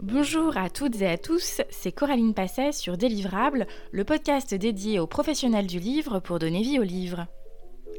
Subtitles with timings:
[0.00, 5.08] Bonjour à toutes et à tous, c'est Coraline Passet sur Délivrable, le podcast dédié aux
[5.08, 7.26] professionnels du livre pour donner vie au livre.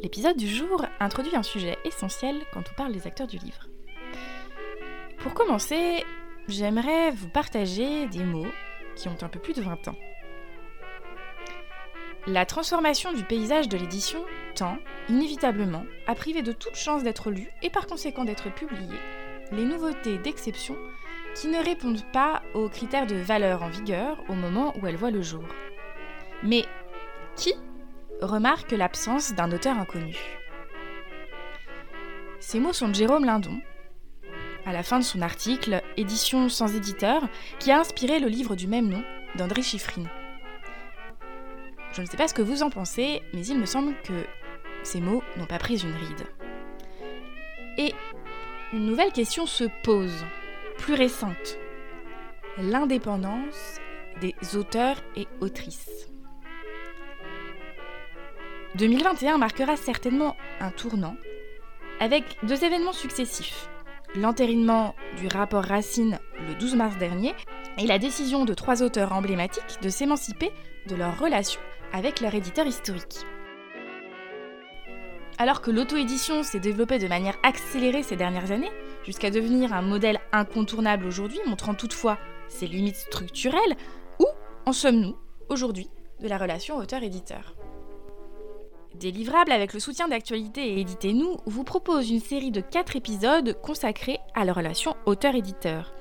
[0.01, 3.67] L'épisode du jour introduit un sujet essentiel quand on parle des acteurs du livre.
[5.17, 6.05] Pour commencer,
[6.47, 8.47] j'aimerais vous partager des mots
[8.95, 9.97] qui ont un peu plus de 20 ans.
[12.27, 14.23] La transformation du paysage de l'édition
[14.55, 14.77] tend,
[15.09, 18.95] inévitablement, à priver de toute chance d'être lu et par conséquent d'être publié
[19.51, 20.75] les nouveautés d'exception
[21.35, 25.11] qui ne répondent pas aux critères de valeur en vigueur au moment où elles voient
[25.11, 25.43] le jour.
[26.43, 26.65] Mais
[27.35, 27.53] qui
[28.21, 30.15] remarque l'absence d'un auteur inconnu?
[32.39, 33.59] Ces mots sont de Jérôme Lindon,
[34.65, 37.27] à la fin de son article Édition sans éditeur,
[37.59, 39.03] qui a inspiré le livre du même nom
[39.35, 40.09] d'André Chiffrine.
[41.91, 44.25] Je ne sais pas ce que vous en pensez, mais il me semble que
[44.83, 46.27] ces mots n'ont pas pris une ride.
[47.77, 47.93] Et
[48.73, 50.25] une nouvelle question se pose,
[50.79, 51.59] plus récente.
[52.57, 53.79] L'indépendance
[54.21, 56.09] des auteurs et autrices.
[58.75, 61.15] 2021 marquera certainement un tournant,
[61.99, 63.69] avec deux événements successifs.
[64.15, 67.35] L'entérinement du rapport Racine le 12 mars dernier
[67.77, 70.51] et la décision de trois auteurs emblématiques de s'émanciper
[70.87, 71.61] de leur relation
[71.93, 73.25] avec leur éditeur historique.
[75.37, 78.71] Alors que l'auto-édition s'est développée de manière accélérée ces dernières années,
[79.09, 83.75] jusqu'à devenir un modèle incontournable aujourd'hui, montrant toutefois ses limites structurelles,
[84.19, 84.27] où
[84.67, 85.15] en sommes-nous
[85.49, 87.55] aujourd'hui de la relation auteur-éditeur?
[88.93, 94.19] Délivrable avec le soutien d'actualité et Éditez-nous vous propose une série de 4 épisodes consacrés
[94.35, 95.91] à la relation auteur-éditeur.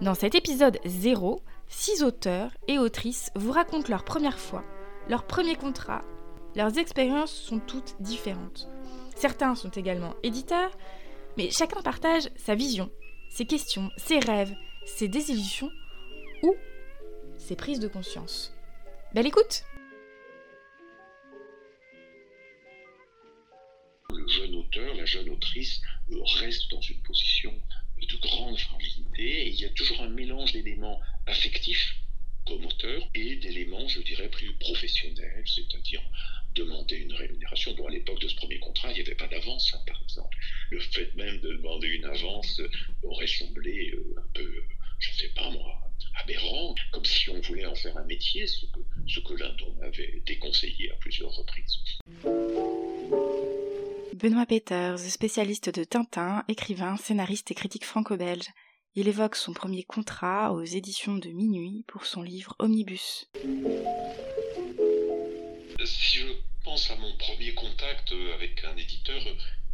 [0.00, 4.62] Dans cet épisode 0, 6 auteurs et autrices vous racontent leur première fois
[5.08, 6.04] leurs premiers contrats,
[6.54, 8.68] leurs expériences sont toutes différentes.
[9.16, 10.70] Certains sont également éditeurs,
[11.36, 12.90] mais chacun partage sa vision,
[13.30, 14.54] ses questions, ses rêves,
[14.86, 15.70] ses désillusions
[16.42, 16.54] ou
[17.36, 18.54] ses prises de conscience.
[19.14, 19.64] Belle écoute
[24.10, 25.80] Le jeune auteur, la jeune autrice
[26.40, 27.52] reste dans une position
[28.00, 31.94] de grande fragilité il y a toujours un mélange d'éléments affectifs
[32.46, 36.02] comme auteur et d'éléments, je dirais, plus professionnels, c'est-à-dire
[36.54, 37.72] demander une rémunération.
[37.74, 40.36] dont à l'époque de ce premier contrat, il n'y avait pas d'avance, hein, par exemple.
[40.70, 42.60] Le fait même de demander une avance
[43.02, 44.64] aurait semblé euh, un peu,
[44.98, 45.84] je ne sais pas moi,
[46.22, 50.22] aberrant, comme si on voulait en faire un métier, ce que, ce que Lindon avait
[50.26, 51.78] déconseillé à plusieurs reprises.
[54.14, 58.48] Benoît Peters, spécialiste de Tintin, écrivain, scénariste et critique franco-belge.
[58.94, 63.28] Il évoque son premier contrat aux éditions de Minuit pour son livre Omnibus.
[65.86, 66.26] Si je
[66.62, 69.22] pense à mon premier contact avec un éditeur,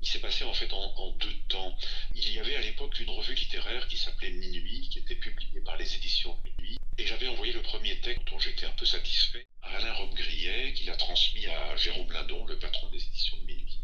[0.03, 1.77] il s'est passé en fait en, deux temps.
[2.17, 5.77] Il y avait à l'époque une revue littéraire qui s'appelait Minuit, qui était publiée par
[5.77, 9.77] les éditions Minuit, et j'avais envoyé le premier texte dont j'étais un peu satisfait à
[9.77, 13.80] Alain Robbe-Grillet, qui l'a transmis à Jérôme Lindon, le patron des éditions de Minuit.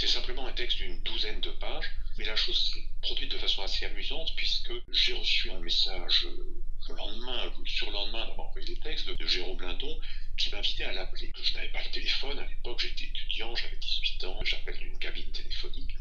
[0.00, 3.60] C'était simplement un texte d'une douzaine de pages, mais la chose s'est produite de façon
[3.60, 6.26] assez amusante puisque j'ai reçu un message
[6.88, 10.00] le lendemain, le surlendemain d'avoir envoyé les textes de, Jérôme Lindon
[10.38, 11.30] qui m'invitait à l'appeler.
[11.42, 15.30] Je n'avais pas le téléphone, à l'époque j'étais étudiant, j'avais 18 ans, j'appelle d'une cabine
[15.32, 15.94] téléphonique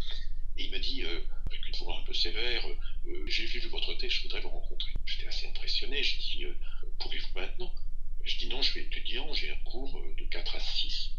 [0.56, 3.94] et il me dit, euh, avec une voix un peu sévère, euh, j'ai vu votre
[3.96, 4.94] texte, je voudrais vous rencontrer.
[5.06, 6.58] J'étais assez impressionné, je dis, euh,
[7.02, 7.76] pouvez-vous maintenant?
[8.24, 11.19] Je dis non, je suis étudiant, j'ai un cours de 4 à 6.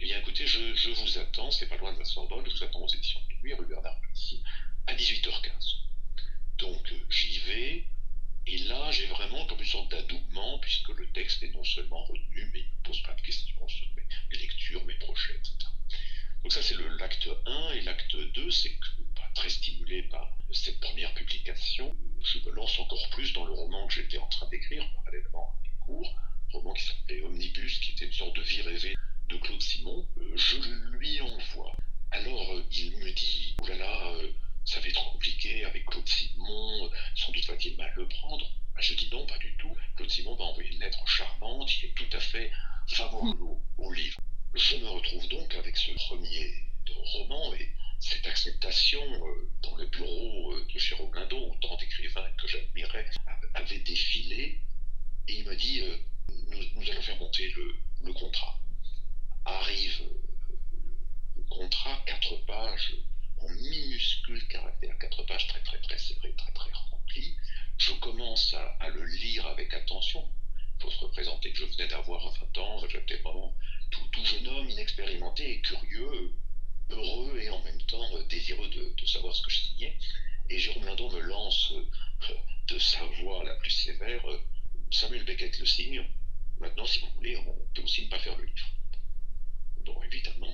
[0.00, 2.84] Eh bien, écoutez, je, vous attends, c'est pas loin de la Sorbonne, je vous attends
[2.84, 4.00] aux éditions de nuit, rue Bernard
[4.86, 5.74] à 18h15.
[6.58, 7.84] Donc, euh, j'y vais,
[8.46, 12.48] et là, j'ai vraiment comme une sorte d'adoubement, puisque le texte est non seulement retenu,
[12.52, 15.56] mais il ne pose pas de questions sur mes, lectures, mes projets, etc.
[16.44, 20.78] Donc ça, c'est l'acte 1, et l'acte 2, c'est que, pas très stimulé par cette
[20.78, 21.92] première publication,
[22.22, 25.62] je me lance encore plus dans le roman que j'étais en train d'écrire, parallèlement à
[25.64, 26.20] mes cours,
[26.52, 28.94] roman qui s'appelait Omnibus, qui était une sorte de vie rêvée
[29.28, 30.56] de Claude Simon, euh, je
[30.96, 31.76] lui envoie.
[32.10, 34.32] Alors euh, il me dit, oh là là, euh,
[34.64, 38.50] ça va être compliqué avec Claude Simon, sans doute va-t-il mal le prendre.
[38.74, 39.76] Ben, je dis non, pas du tout.
[39.96, 42.50] Claude Simon va envoyer une lettre charmante, il est tout à fait
[42.88, 43.42] favorable
[43.76, 44.18] au, livre.
[44.54, 46.64] Je me retrouve donc avec ce premier
[47.12, 47.68] roman et
[48.00, 49.02] cette acceptation
[49.62, 53.10] dans le bureau de Jérôme Lindon, autant d'écrivains que j'admirais,
[53.54, 54.62] avait défilé.
[55.28, 55.82] Et il me dit,
[56.48, 57.52] nous, allons faire monter
[58.00, 58.58] le contrat
[59.48, 60.02] arrive
[61.36, 62.94] le contrat, quatre pages
[63.40, 67.36] en minuscules caractères, quatre pages très très très serrées, très très remplies.
[67.78, 70.28] Je commence à, le lire avec attention.
[70.76, 73.54] Il faut se représenter que je venais d'avoir 20 ans, j'étais vraiment
[73.90, 76.34] tout, tout, jeune homme, inexpérimenté et curieux,
[76.90, 79.98] heureux et en même temps désireux de, savoir ce que je signais.
[80.50, 81.72] Et Jérôme Lindon me lance
[82.66, 84.24] de sa voix la plus sévère
[84.90, 86.04] Samuel Beckett le signe.
[86.60, 88.68] Maintenant, si vous voulez, on peut aussi ne pas faire le livre.
[89.88, 90.52] Donc évidemment,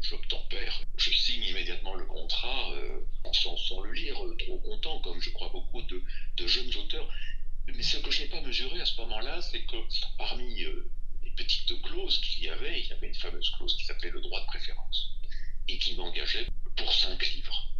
[0.00, 0.80] j'obtempère.
[0.96, 2.72] Je signe immédiatement le contrat
[3.32, 6.02] sans, le lire, trop content, comme je crois beaucoup de,
[6.46, 7.08] jeunes auteurs.
[7.66, 9.76] Mais ce que je n'ai pas mesuré à ce moment-là, c'est que
[10.16, 14.10] parmi les petites clauses qu'il y avait, il y avait une fameuse clause qui s'appelait
[14.10, 15.12] le droit de préférence
[15.68, 17.72] et qui m'engageait pour cinq livres.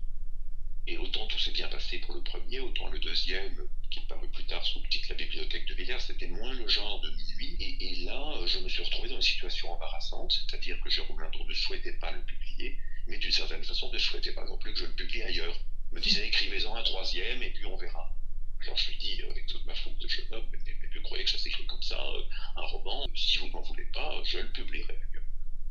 [0.86, 4.28] Et autant tout s'est bien passé pour le premier, autant le deuxième, qui est paru
[4.28, 7.56] plus tard sous le titre La bibliothèque de Villers, c'était moins le genre de minuit.
[7.80, 11.54] Et, là, je me suis retrouvé dans une situation embarrassante, c'est-à-dire que Jérôme Lindon ne
[11.54, 14.86] souhaitait pas le publier, mais d'une certaine façon ne souhaitait pas non plus que je
[14.86, 15.56] le publie ailleurs.
[15.92, 18.16] me disait écrivez-en un troisième et puis on verra.
[18.62, 21.21] Alors je lui dis, avec toute ma faute de jeune homme, mais, mais, vous croyez
[21.21, 22.22] que ça s'écrit comme ça, euh,
[22.56, 24.98] un roman Si vous n'en voulez pas, je le publierai.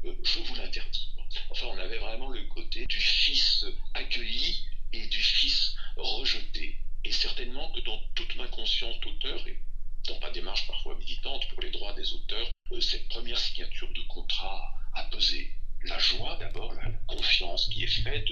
[0.06, 1.10] Euh, je vous l'interdis.
[1.52, 6.80] Enfin, on avait vraiment le côté du fils accueilli et du fils rejeté.
[7.04, 9.60] Et certainement que dans toute ma conscience d'auteur, et
[10.08, 14.02] dans ma démarche parfois militante pour les droits des auteurs, euh, cette première signature de
[14.08, 15.52] contrat a pesé.
[15.84, 18.30] La joie d'abord, la confiance qui est faite,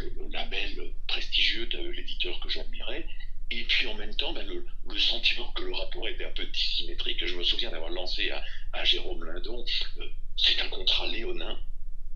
[0.00, 3.06] le label prestigieux de l'éditeur que j'admirais,
[3.50, 4.64] et puis en même temps, ben, le,
[4.98, 7.24] sentiment que le rapport était un peu dissymétrique.
[7.26, 9.64] Je me souviens d'avoir lancé à, Jérôme Lindon,
[9.98, 11.58] euh, c'est un contrat léonin,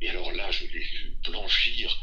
[0.01, 1.97] et alors là, je l'ai vu blanchir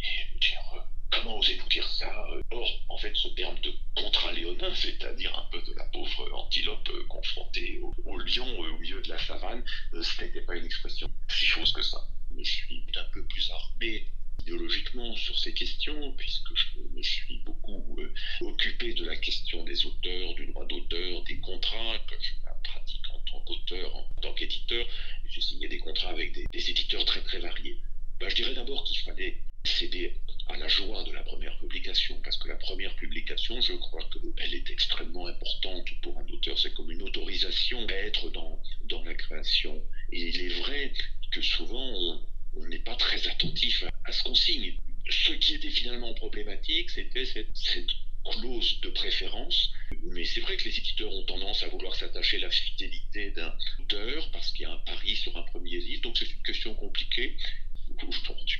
[0.00, 0.80] et me dire euh,
[1.10, 2.42] comment osez-vous dire ça euh?
[2.50, 6.90] Or, en fait, ce terme de contrat léonin, c'est-à-dire un peu de la pauvre antilope
[7.08, 11.72] confrontée au, lion au milieu de la savane, ce n'était pas une expression si chose
[11.72, 11.98] que ça.
[12.36, 14.06] Je suis un peu plus armé
[14.42, 17.98] idéologiquement sur ces questions, puisque je me suis beaucoup
[18.40, 22.32] occupé de la question des auteurs, du droit d'auteur, des contrats, que je
[22.62, 24.86] pratique en tant qu'auteur, en tant qu'éditeur.
[25.28, 27.78] J'ai signé des contrats avec des, éditeurs très très variés.
[28.18, 30.16] Ben, je dirais d'abord qu'il fallait céder
[30.48, 34.54] à la joie de la première publication, parce que la première publication, je crois qu'elle
[34.54, 36.58] est extrêmement importante pour un auteur.
[36.58, 39.80] C'est comme une autorisation à être dans, dans la création.
[40.12, 40.92] Et il est vrai
[41.30, 42.20] que souvent, on
[42.56, 44.74] n'est pas très attentif à, ce qu'on signe.
[45.08, 47.90] Ce qui était finalement problématique, c'était cette, cette
[48.24, 49.72] clause de préférence.
[50.04, 53.56] Mais c'est vrai que les éditeurs ont tendance à vouloir s'attacher à la fidélité d'un
[53.80, 56.02] auteur parce qu'il y a un pari sur un premier livre.
[56.02, 57.36] Donc c'est une question compliquée.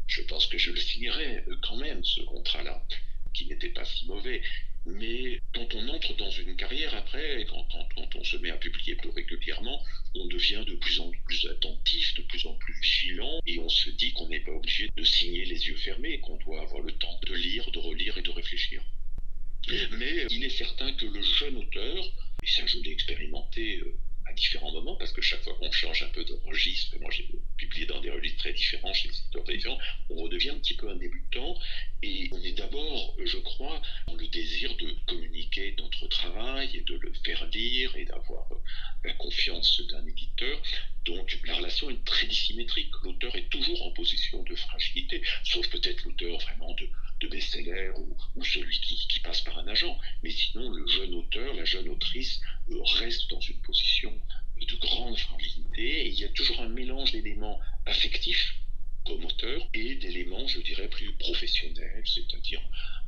[0.07, 2.85] Je pense que je le signerai euh, quand même, ce contrat-là,
[3.33, 4.43] qui n'était pas si mauvais.
[4.87, 7.67] Mais quand on entre dans une carrière après, quand,
[8.15, 9.83] on se met à publier plus régulièrement,
[10.15, 13.91] on devient de plus en plus attentif, de plus en plus vigilant, et on se
[13.91, 17.21] dit qu'on n'est pas obligé de signer les yeux fermés, qu'on doit avoir le temps
[17.27, 18.83] de lire, de relire et de réfléchir.
[19.69, 22.05] Mais il est certain que le jeune auteur,
[22.43, 23.95] et ça je l'ai expérimenté euh,
[24.33, 27.87] différents moments, parce que chaque fois qu'on change un peu de registre, moi j'ai publié
[27.87, 29.59] dans des registres très différents, chez des éditeurs très
[30.11, 31.59] on redevient un petit peu un débutant,
[32.03, 36.95] et on est d'abord, je crois, dans le désir de communiquer notre travail et de
[36.95, 38.49] le faire lire et d'avoir
[39.05, 40.63] la confiance d'un éditeur.
[41.05, 42.91] Donc la relation est très dissymétrique.
[43.03, 46.89] L'auteur est toujours en position de fragilité, sauf peut-être l'auteur vraiment de
[47.21, 47.93] de best-seller
[48.37, 49.99] ou, celui qui, passe par un agent.
[50.23, 52.41] Mais sinon, le jeune auteur, la jeune autrice
[52.71, 54.13] euh, reste dans une position
[54.61, 58.55] de grande fragilité il y a toujours un mélange d'éléments affectifs
[59.07, 62.61] comme auteur et d'éléments, je dirais, plus professionnels, c'est-à-dire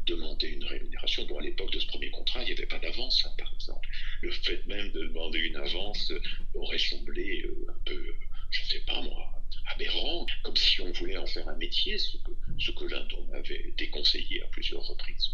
[0.07, 1.25] demander une rémunération.
[1.27, 3.89] Bon, à l'époque de ce premier contrat, il n'y avait pas d'avance, hein, par exemple.
[4.23, 6.13] Le fait même de demander une avance
[6.55, 8.17] aurait semblé euh, un peu,
[8.51, 9.33] je ne sais pas moi,
[9.67, 13.72] aberrant, comme si on voulait en faire un métier, ce que, ce que Lindon m'avait
[14.03, 15.31] déconseillé à plusieurs reprises.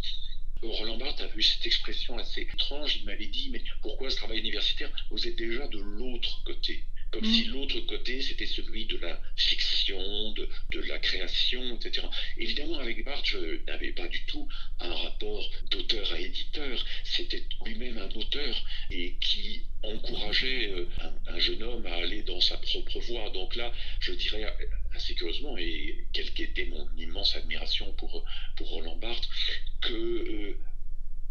[0.63, 2.97] Roland Barthes a vu cette expression assez étrange.
[2.97, 4.91] Il m'avait dit Mais pourquoi ce travail universitaire?
[5.11, 7.53] Vous êtes déjà de l'autre côté comme si mm.
[7.53, 12.07] l'autre côté, c'était celui de la fiction, de, de, la création, etc.
[12.37, 14.49] Évidemment, avec Barthes, je n'avais pas du tout
[14.81, 16.85] un rapport d'auteur à éditeur.
[17.05, 20.88] C'était lui-même un auteur et qui encourageait euh,
[21.27, 23.31] un, jeune homme à aller dans sa propre voie.
[23.31, 24.45] Donc là, je dirais
[24.95, 28.25] assez curieusement, et quelle qu'était mon immense admiration pour,
[28.57, 29.29] pour Roland Barthes,
[29.81, 29.93] que...
[29.93, 30.59] Euh,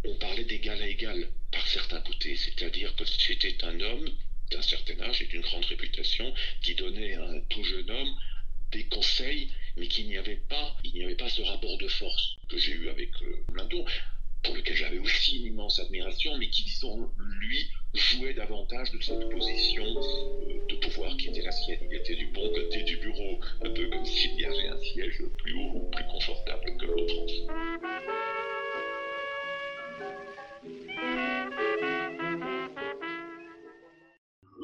[0.05, 4.09] on parlait d'égal à égal par certains côtés, c'est-à-dire que c'était un homme
[4.51, 8.15] d'un certain âge et d'une grande réputation, qui donnait à un tout jeune homme
[8.71, 12.35] des conseils, mais qu'il n'y avait pas, il n'y avait pas ce rapport de force
[12.49, 13.85] que j'ai eu avec euh, Lindon,
[14.43, 19.29] pour lequel j'avais aussi une immense admiration, mais qui, disons, lui, jouait davantage de cette
[19.29, 21.79] position euh, de pouvoir qui était la sienne.
[21.89, 25.21] Il était du bon côté du bureau, un peu comme s'il y avait un siège
[25.37, 27.13] plus haut ou plus confortable que l'autre.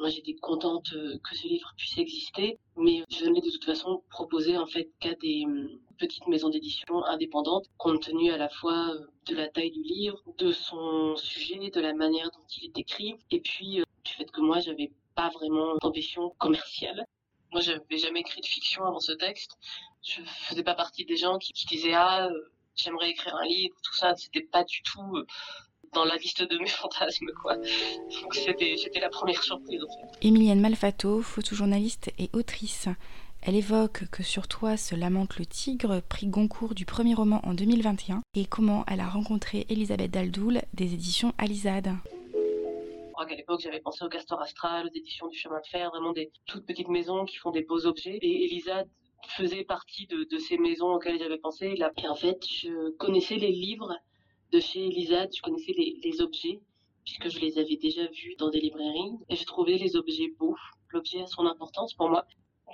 [0.04, 4.02] Moi, j'étais contente euh, que ce livre puisse exister, mais je n'ai de toute façon
[4.10, 8.90] proposé en fait qu'à des hum, petites maisons d'édition indépendantes, compte tenu à la fois
[8.90, 12.78] euh, de la taille du livre, de son sujet, de la manière dont il est
[12.78, 17.06] écrit, et puis euh, du fait que moi, j'avais pas vraiment d'ambition commerciale.
[17.52, 19.52] Moi, j'avais jamais écrit de fiction avant ce texte.
[20.02, 22.28] Je faisais pas partie des gens qui, qui disaient ah
[22.76, 24.14] j'aimerais écrire un livre, tout ça.
[24.16, 25.24] C'était pas du tout
[25.94, 27.56] dans la liste de mes fantasmes, quoi.
[27.56, 30.26] Donc c'était, la première surprise, en fait.
[30.26, 32.88] Emilienne Malfato, photojournaliste et autrice.
[33.46, 37.52] Elle évoque que sur toi se lamente le tigre, prix Goncourt du premier roman en
[37.52, 41.90] 2021, et comment elle a rencontré Elisabeth Daldoul des éditions Alizade.
[42.32, 45.90] Je crois qu'à l'époque, j'avais pensé au Castor Astral, aux éditions du Chemin de Fer,
[45.90, 48.18] vraiment des toutes petites maisons qui font des beaux objets.
[48.22, 48.88] Et Elisade
[49.28, 51.74] faisait partie de, ces maisons auxquelles j'avais pensé.
[51.76, 53.94] Et en fait, je connaissais les livres
[54.52, 56.60] de chez Elisa, je connaissais les, objets,
[57.04, 60.56] puisque je les avais déjà vus dans des librairies, et je trouvais les objets beaux.
[60.90, 62.26] L'objet a son importance pour moi.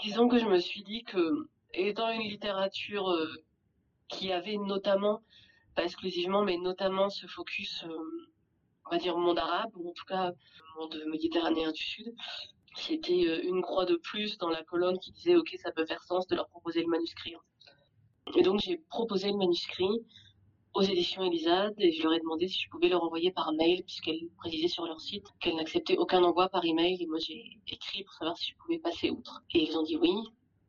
[0.03, 3.29] Disons que je me suis dit que, étant une littérature euh,
[4.09, 5.23] qui avait notamment,
[5.75, 8.29] pas exclusivement, mais notamment ce focus, euh,
[8.87, 10.33] on va dire, monde arabe, ou en tout cas
[10.77, 12.15] monde méditerranéen du Sud,
[12.77, 16.03] c'était euh, une croix de plus dans la colonne qui disait, ok, ça peut faire
[16.03, 17.35] sens de leur proposer le manuscrit.
[18.37, 20.05] Et donc j'ai proposé le manuscrit
[20.75, 23.83] aux éditions Elisade et je leur ai demandé si je pouvais leur envoyer par mail
[23.85, 28.05] puisqu'elles précisaient sur leur site qu'elles n'acceptaient aucun envoi par email et moi j'ai écrit
[28.05, 29.43] pour savoir si je pouvais passer outre.
[29.53, 30.15] Et ils ont dit oui.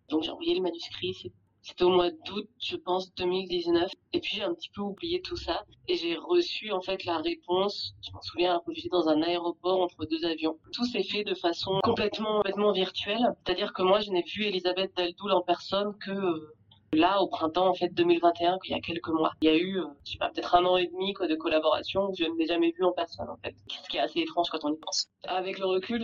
[0.09, 1.31] Donc j'ai envoyé le manuscrit.
[1.63, 3.91] C'était au mois d'août, je pense, 2019.
[4.13, 5.63] Et puis j'ai un petit peu oublié tout ça.
[5.87, 9.21] Et j'ai reçu en fait la réponse, je m'en souviens, alors que j'étais dans un
[9.21, 10.57] aéroport entre deux avions.
[10.73, 13.35] Tout s'est fait de façon complètement, complètement virtuelle.
[13.45, 16.55] C'est-à-dire que moi, je n'ai vu Elisabeth Daldoul en personne que euh,
[16.93, 19.79] Là, au printemps en fait 2021, il y a quelques mois, il y a eu,
[19.79, 22.47] euh, je sais pas, peut-être un an et demi de collaboration où je ne l'ai
[22.47, 25.07] jamais vu en personne en fait, ce qui est assez étrange quand on y pense.
[25.23, 26.03] Avec le recul,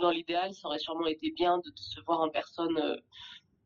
[0.00, 2.96] dans l'idéal, ça aurait sûrement été bien de, se voir en personne euh,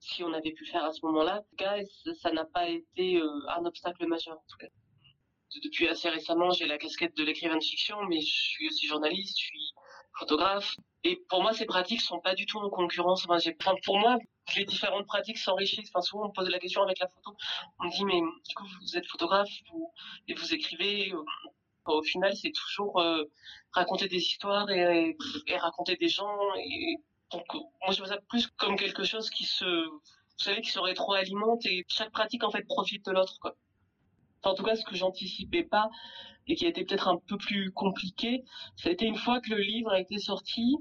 [0.00, 1.38] si on avait pu faire à ce moment-là.
[1.38, 1.76] En tout cas,
[2.20, 4.38] ça n'a pas été euh, un obstacle majeur.
[5.62, 9.38] Depuis assez récemment, j'ai la casquette de l'écrivain de fiction, mais je suis aussi journaliste,
[9.38, 9.72] je suis
[10.18, 10.75] photographe.
[11.04, 13.26] Et pour moi, ces pratiques sont pas du tout en concurrence.
[13.28, 14.18] Enfin, pour moi,
[14.56, 15.90] les différentes pratiques s'enrichissent.
[15.92, 17.37] Enfin, souvent, on me pose la question avec la photo.
[17.80, 19.50] On me dit, mais du coup, vous êtes photographe
[20.28, 21.12] et vous écrivez.
[21.12, 21.23] Euh,
[21.87, 23.25] au final, c'est toujours euh,
[23.73, 25.16] raconter des histoires et,
[25.59, 26.38] raconter des gens.
[26.56, 26.99] Et
[27.32, 30.00] donc, moi, je vois ça plus comme quelque chose qui se, vous
[30.37, 33.56] savez, qui se rétroalimente et chaque pratique, en fait, profite de l'autre, quoi.
[34.50, 35.90] En tout cas, ce que j'anticipais pas
[36.49, 38.42] et qui a été peut-être un peu plus compliqué,
[38.84, 40.76] été une fois que le livre a été sorti,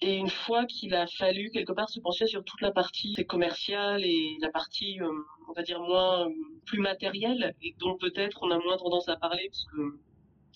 [0.00, 4.04] et une fois qu'il a fallu quelque part se pencher sur toute la partie commerciale
[4.04, 5.10] et la partie, euh,
[5.48, 6.28] on va dire, moins
[6.66, 9.98] plus matérielle, et dont peut-être on a moins tendance à parler, parce que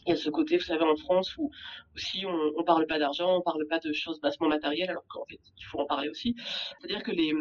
[0.07, 1.51] il y a ce côté, vous savez, en France où
[1.95, 5.27] aussi on, on parle pas d'argent, on parle pas de choses bassement matérielles, alors qu'en
[5.27, 6.35] fait il faut en parler aussi.
[6.81, 7.33] C'est-à-dire que les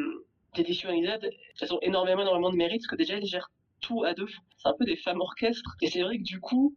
[0.57, 1.29] éditions Elisade,
[1.61, 3.49] elles ont énormément, énormément de mérite, parce que déjà elles gèrent
[3.81, 4.27] tout à deux.
[4.57, 5.75] C'est un peu des femmes orchestres.
[5.81, 6.75] Et c'est vrai que du coup,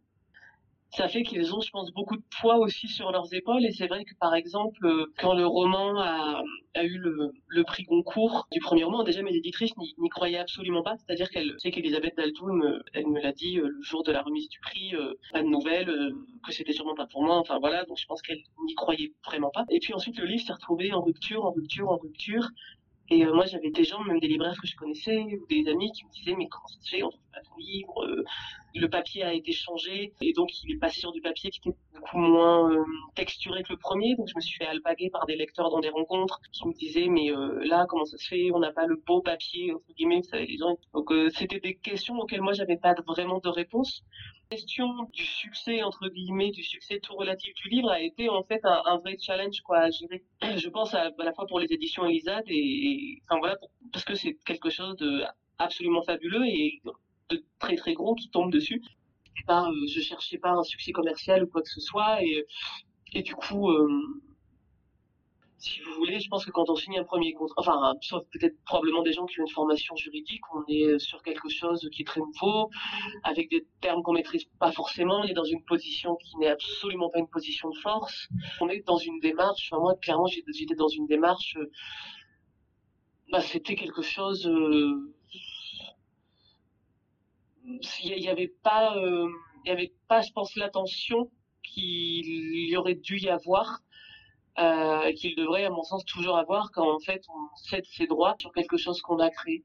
[0.95, 3.65] ça fait qu'ils ont, je pense, beaucoup de poids aussi sur leurs épaules.
[3.65, 6.43] Et c'est vrai que, par exemple, euh, quand le roman a,
[6.83, 10.95] eu le, prix Goncourt du premier roman, déjà mes éditrices n'y croyaient absolument pas.
[10.97, 14.49] C'est-à-dire qu'elle sait qu'Elisabeth Daltoum, elle me l'a dit euh, le jour de la remise
[14.49, 15.91] du prix, euh, pas de nouvelles,
[16.45, 17.37] que c'était sûrement pas pour moi.
[17.37, 19.65] Enfin voilà, donc je pense qu'elle n'y croyait vraiment pas.
[19.69, 22.49] Et puis ensuite, le livre s'est retrouvé en rupture, en rupture, en rupture.
[23.09, 26.05] Et moi, j'avais des gens, même des libraires que je connaissais, ou des amis qui
[26.05, 28.23] me disaient, mais comment ça se fait, on trouve pas ton livre,
[28.75, 31.77] le papier a été changé et donc il est passé sur du papier qui était
[31.93, 32.83] beaucoup moins euh,
[33.15, 34.15] texturé que le premier.
[34.15, 37.07] Donc je me suis fait alpaguer par des lecteurs dans des rencontres qui me disaient
[37.07, 38.51] mais euh, là comment ça se fait?
[38.51, 40.21] On n'a pas le beau papier entre guillemets.
[40.21, 40.77] Vous les gens.
[40.93, 44.03] Donc euh, c'était des questions auxquelles moi j'avais pas vraiment de réponse.
[44.51, 48.43] La question du succès entre guillemets, du succès tout relatif du livre a été en
[48.43, 50.23] fait un, vrai challenge quoi à gérer.
[50.41, 53.57] Je pense à, la fois pour les éditions Elisade et, enfin voilà
[53.91, 55.23] parce que c'est quelque chose de
[55.57, 56.81] absolument fabuleux et
[57.29, 58.81] de très très gros qui tombent dessus.
[59.47, 62.45] Pas, euh, je cherchais pas un succès commercial ou quoi que ce soit et,
[63.13, 63.89] et du coup euh,
[65.63, 68.57] si vous voulez, je pense que quand on signe un premier contrat, enfin, sauf peut-être
[68.65, 72.05] probablement des gens qui ont une formation juridique, on est sur quelque chose qui est
[72.05, 72.69] très nouveau,
[73.23, 77.09] avec des termes qu'on maîtrise pas forcément, on est dans une position qui n'est absolument
[77.09, 78.27] pas une position de force.
[78.59, 81.71] On est dans une démarche, enfin, moi, clairement, j'étais dans une démarche, euh,
[83.31, 84.45] bah, c'était quelque chose,
[88.03, 89.27] il n'y avait pas, euh,
[89.65, 91.31] y avait pas, je pense, l'attention
[91.63, 93.79] qu'il y aurait dû y avoir,
[94.59, 98.35] euh, qu'il devrait, à mon sens, toujours avoir quand en fait on cède ses droits
[98.39, 99.63] sur quelque chose qu'on a créé.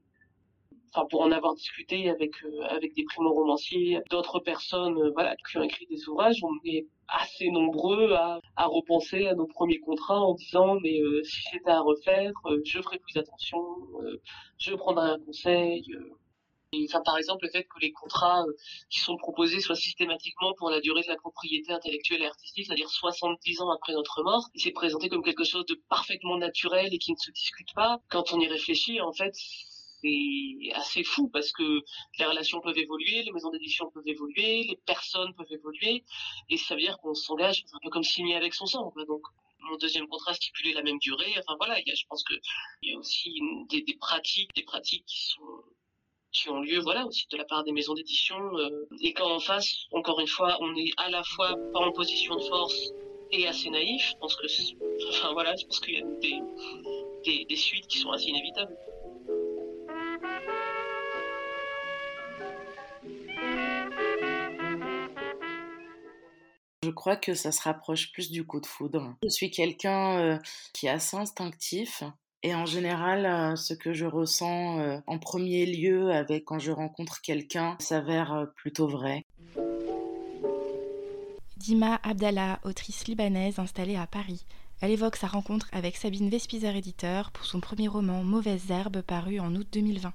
[0.93, 5.59] enfin pour en avoir discuté avec euh, avec des primo-romanciers, d'autres personnes euh, voilà qui
[5.59, 10.21] ont écrit des ouvrages, on est assez nombreux à, à repenser à nos premiers contrats
[10.21, 12.33] en disant mais euh, si c'était à refaire,
[12.65, 13.59] je ferais plus attention,
[14.59, 15.85] je prendrais un conseil.
[16.85, 18.45] Enfin, par exemple, le fait que les contrats
[18.91, 22.91] qui sont proposés soient systématiquement pour la durée de la propriété intellectuelle et artistique, c'est-à-dire
[22.91, 27.13] 70 ans après notre mort, c'est présenté comme quelque chose de parfaitement naturel et qui
[27.13, 28.01] ne se discute pas.
[28.11, 31.83] Quand on y réfléchit, en fait, c'est assez fou parce que
[32.19, 36.05] les relations peuvent évoluer, les maisons d'édition peuvent évoluer, les personnes peuvent évoluer,
[36.51, 38.93] et ça veut dire qu'on s'engage, un peu comme signer avec son sang.
[39.07, 39.23] Donc,
[39.61, 41.35] mon deuxième contrat stipulait la même durée.
[41.39, 42.35] Enfin voilà, il y a, je pense que
[42.83, 45.63] il y a aussi des, pratiques, des pratiques qui sont
[46.33, 48.37] qui ont lieu, voilà, aussi de la part des maisons d'édition.
[48.57, 51.93] Euh, et quand en face, encore une fois, on est à la fois pas en
[51.93, 52.93] position de force
[53.33, 54.11] et assez naïf.
[54.13, 54.47] Je pense que,
[55.11, 56.07] enfin voilà, je pense qu'il y a
[57.25, 58.77] des, des, suites qui sont assez inévitables.
[66.83, 69.15] Je crois que ça se rapproche plus du coup de foudre.
[69.23, 70.39] Je suis quelqu'un euh,
[70.73, 72.03] qui est assez instinctif.
[72.43, 76.71] Et en général, euh, ce que je ressens euh, en premier lieu avec quand je
[76.71, 79.25] rencontre quelqu'un s'avère plutôt vrai.
[81.57, 84.45] Dima Abdallah, autrice libanaise installée à Paris.
[84.81, 89.41] Elle évoque sa rencontre avec Sabine Vespizer, éditeur, pour son premier roman Mauvaises herbes paru
[89.41, 90.13] en août 2020.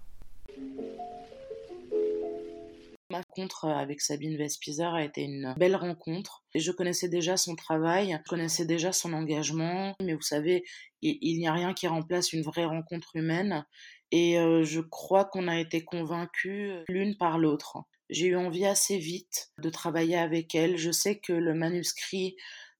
[3.13, 6.43] Ma rencontre avec Sabine Vespizer a été une belle rencontre.
[6.55, 10.63] Je connaissais déjà son travail, je connaissais déjà son engagement, mais vous savez,
[11.03, 13.67] il, n'y a rien qui remplace une vraie rencontre humaine.
[14.09, 17.83] Et euh, je crois qu'on a été convaincus l'une par l'autre.
[18.09, 20.77] J'ai eu envie assez vite de travailler avec elle.
[20.77, 22.35] Je sais que le manuscrit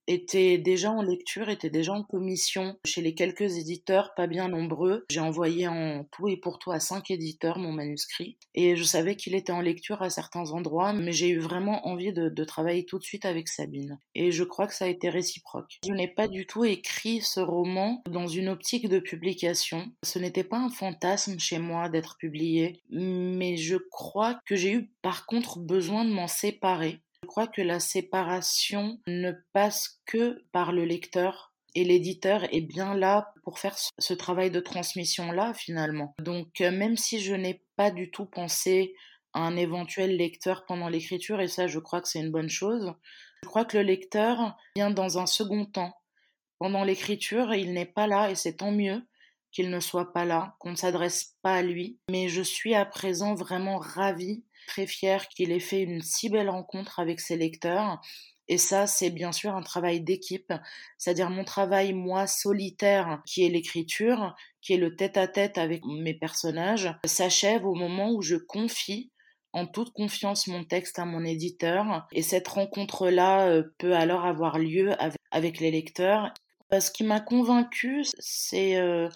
[0.08, 5.06] était déjà en lecture, était déjà en commission chez les quelques éditeurs, pas bien nombreux.
[5.10, 9.16] J'ai envoyé en tout et pour tout à cinq éditeurs mon manuscrit et je savais
[9.16, 12.86] qu'il était en lecture à certains endroits, mais j'ai eu vraiment envie de, de, travailler
[12.86, 14.00] tout de suite avec Sabine.
[14.16, 15.80] Et je crois que ça a été réciproque.
[15.86, 19.92] Je n'ai pas du tout écrit ce roman dans une optique de publication.
[20.04, 24.92] Ce n'était pas un fantasme chez moi d'être publié, mais je crois que j'ai eu
[25.02, 27.02] par contre besoin de m'en séparer
[27.34, 33.34] crois que la séparation ne passe que par le lecteur et l'éditeur est bien là
[33.44, 36.14] pour faire ce travail de transmission-là finalement.
[36.20, 38.94] Donc euh, même si je n'ai pas du tout pensé
[39.34, 42.94] à un éventuel lecteur pendant l'écriture, et ça je crois que c'est une bonne chose,
[43.42, 45.96] je crois que le lecteur vient dans un second temps.
[46.60, 49.02] Pendant l'écriture, il n'est pas là et c'est tant mieux
[49.52, 51.98] qu'il ne soit pas là, qu'on ne s'adresse pas à lui.
[52.12, 56.50] Mais je suis à présent vraiment ravie très fière qu'il ait fait une si belle
[56.50, 58.00] rencontre avec ses lecteurs.
[58.50, 60.52] Et ça, c'est bien sûr un travail d'équipe,
[60.98, 66.94] c'est-à-dire mon travail, moi, solitaire, qui est l'écriture, qui est le tête-à-tête avec mes personnages,
[67.06, 69.12] s'achève au moment où je confie
[69.54, 72.08] en toute confiance mon texte à mon éditeur.
[72.12, 74.92] Et cette rencontre-là euh, peut alors avoir lieu
[75.32, 76.34] avec, les lecteurs.
[76.74, 79.08] Euh, ce qui m'a convaincue, c'est euh,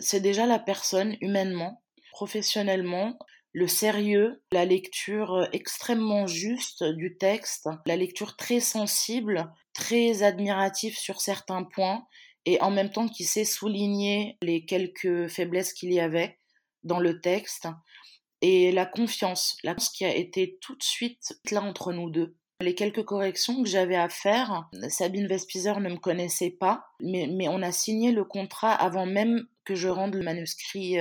[0.00, 3.18] c'est déjà la personne humainement, professionnellement
[3.52, 10.96] le sérieux, la lecture euh, extrêmement juste du texte, la lecture très sensible, très admirative
[10.96, 12.06] sur certains points,
[12.44, 16.38] et en même temps qui sait souligner les quelques faiblesses qu'il y avait
[16.82, 17.68] dans le texte,
[18.40, 22.36] et la confiance, la confiance qui a été tout de suite là entre nous deux.
[22.60, 27.48] Les quelques corrections que j'avais à faire, Sabine Vespizer ne me connaissait pas, mais, mais
[27.48, 30.96] on a signé le contrat avant même que je rende le manuscrit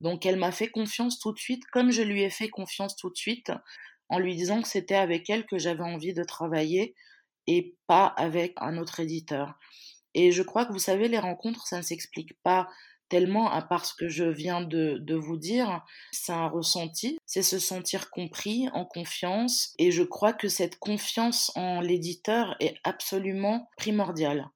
[0.00, 3.10] Donc elle m'a fait confiance tout de suite, comme je lui ai fait confiance tout
[3.10, 3.52] de suite,
[4.08, 6.94] en lui disant que c'était avec elle que j'avais envie de travailler
[7.46, 9.58] et pas avec un autre éditeur.
[10.14, 12.68] Et je crois que vous savez, les rencontres, ça ne s'explique pas
[13.08, 15.84] tellement à part ce que je viens de vous dire.
[16.12, 19.74] C'est un ressenti, c'est se sentir compris, en confiance.
[19.78, 24.48] Et je crois que cette confiance en l'éditeur est absolument primordiale.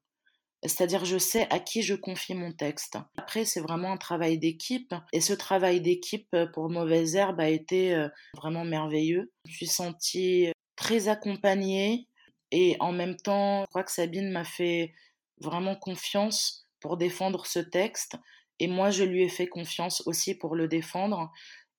[0.63, 2.97] C'est-à-dire, je sais à qui je confie mon texte.
[3.17, 4.93] Après, c'est vraiment un travail d'équipe.
[5.13, 9.31] Et ce travail d'équipe euh, pour Mauvaise Herbe a été euh, vraiment merveilleux.
[9.45, 12.07] Je me suis sentie très accompagnée.
[12.51, 14.93] Et en même temps, je crois que Sabine m'a fait
[15.39, 18.17] vraiment confiance pour défendre ce texte.
[18.59, 21.31] Et moi, je lui ai fait confiance aussi pour le défendre.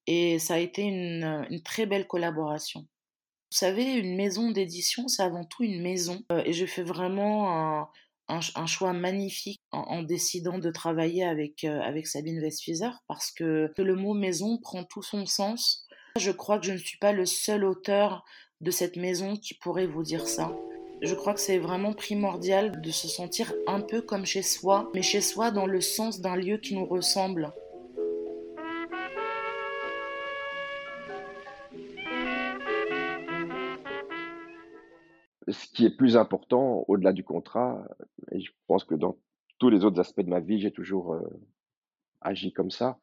[0.07, 2.81] Et ça a été une, une très belle collaboration.
[2.81, 6.23] Vous savez, une maison d'édition, c'est avant tout une maison.
[6.33, 7.89] Euh, et je fais vraiment un
[8.31, 13.95] un, choix magnifique en, décidant de travailler avec, euh, avec Sabine Westphizer parce que, le
[13.95, 15.87] mot maison prend tout son sens.
[16.17, 18.25] Je crois que je ne suis pas le seul auteur
[18.61, 20.53] de cette maison qui pourrait vous dire ça.
[21.03, 25.03] Je crois que c'est vraiment primordial de se sentir un peu comme chez soi, mais
[25.03, 27.53] chez soi dans le sens d'un lieu qui nous ressemble.
[35.53, 37.85] Ce qui est plus important au-delà du contrat,
[38.33, 39.17] et je pense que dans
[39.59, 41.21] tous les autres aspects de ma vie, j'ai toujours euh,
[42.21, 42.99] agi comme ça,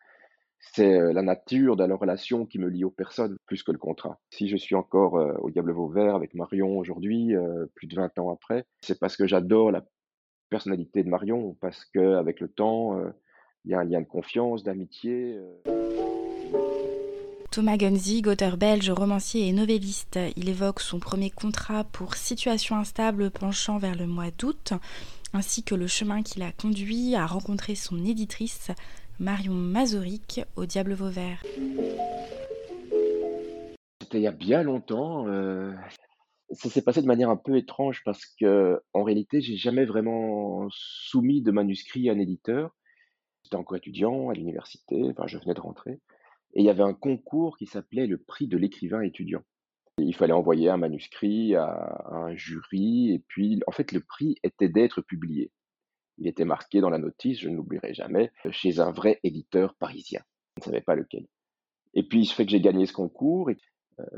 [0.60, 3.78] c'est euh, la nature de la relation qui me lie aux personnes plus que le
[3.78, 4.20] contrat.
[4.32, 7.34] Si je suis encore euh, au Diable Vauvert avec Marion aujourd'hui,
[7.76, 9.86] plus de 20 ans après, c'est parce que j'adore la
[10.50, 13.00] personnalité de Marion, parce qu'avec le temps,
[13.66, 15.38] il y a un lien de confiance, d'amitié.
[17.58, 23.32] Thomas Gunzig, auteur belge, romancier et novelliste, il évoque son premier contrat pour Situation instable
[23.32, 24.74] penchant vers le mois d'août,
[25.34, 28.70] ainsi que le chemin qui l'a conduit à rencontrer son éditrice,
[29.20, 31.42] Marion Mazoric, au Diable Vauvert.
[34.02, 35.28] C'était il y a bien longtemps.
[35.28, 35.74] Euh,
[36.52, 40.68] ça s'est passé de manière un peu étrange parce que, en réalité, j'ai jamais vraiment
[40.70, 42.76] soumis de manuscrit à un éditeur.
[43.42, 46.00] J'étais encore étudiant à l'université, enfin, je venais de rentrer.
[46.58, 49.44] Et il y avait un concours qui s'appelait le prix de l'écrivain étudiant.
[50.00, 54.68] Il fallait envoyer un manuscrit à, un jury, et puis en fait le prix était
[54.68, 55.52] d'être publié.
[56.18, 60.22] Il était marqué dans la notice, je ne l'oublierai jamais, chez un vrai éditeur parisien.
[60.58, 61.28] Je ne savais pas lequel.
[61.94, 63.56] Et puis il se fait que j'ai gagné ce concours, euh,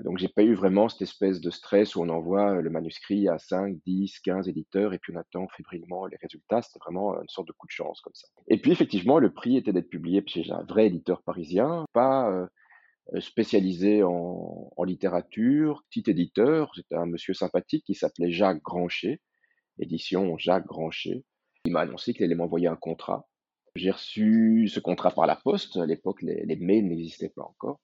[0.03, 3.39] donc, j'ai pas eu vraiment cette espèce de stress où on envoie le manuscrit à
[3.39, 6.61] 5, 10, 15 éditeurs et puis on attend fébrilement les résultats.
[6.61, 8.27] C'était vraiment une sorte de coup de chance comme ça.
[8.49, 13.21] Et puis, effectivement, le prix était d'être publié chez un vrai éditeur parisien, pas euh,
[13.21, 16.71] spécialisé en, littérature, petit éditeur.
[16.75, 19.21] C'était un monsieur sympathique qui s'appelait Jacques Granchet,
[19.79, 21.23] édition Jacques Granchet.
[21.63, 23.29] Il m'a annoncé qu'il allait m'envoyer un contrat.
[23.75, 25.77] J'ai reçu ce contrat par la poste.
[25.77, 27.79] À l'époque, les, les mails n'existaient pas encore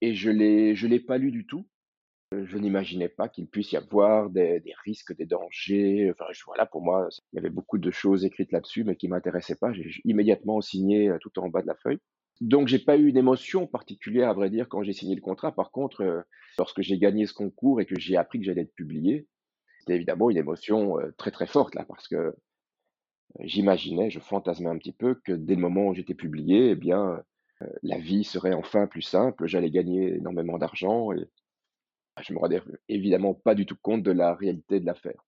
[0.00, 1.66] et je l'ai je l'ai pas lu du tout.
[2.34, 6.10] Euh, je n'imaginais pas qu'il puisse y avoir des, des, risques, des dangers.
[6.12, 9.56] Enfin, voilà, pour moi, il y avait beaucoup de choses écrites là-dessus, mais qui m'intéressaient
[9.56, 9.72] pas.
[9.72, 11.98] J'ai immédiatement signé euh, tout en bas de la feuille.
[12.40, 15.52] Donc, j'ai pas eu une émotion particulière, à vrai dire, quand j'ai signé le contrat.
[15.52, 16.22] Par contre, euh,
[16.58, 19.28] lorsque j'ai gagné ce concours et que j'ai appris que j'allais être publié,
[19.80, 22.34] c'était évidemment une émotion très très forte là, parce que
[23.40, 27.22] j'imaginais, je fantasmais un petit peu que dès le moment où j'étais publié, eh bien,
[27.82, 31.28] la vie serait enfin plus simple, j'allais gagner énormément d'argent et
[32.22, 35.24] je me rendais évidemment pas du tout compte de la réalité de l'affaire.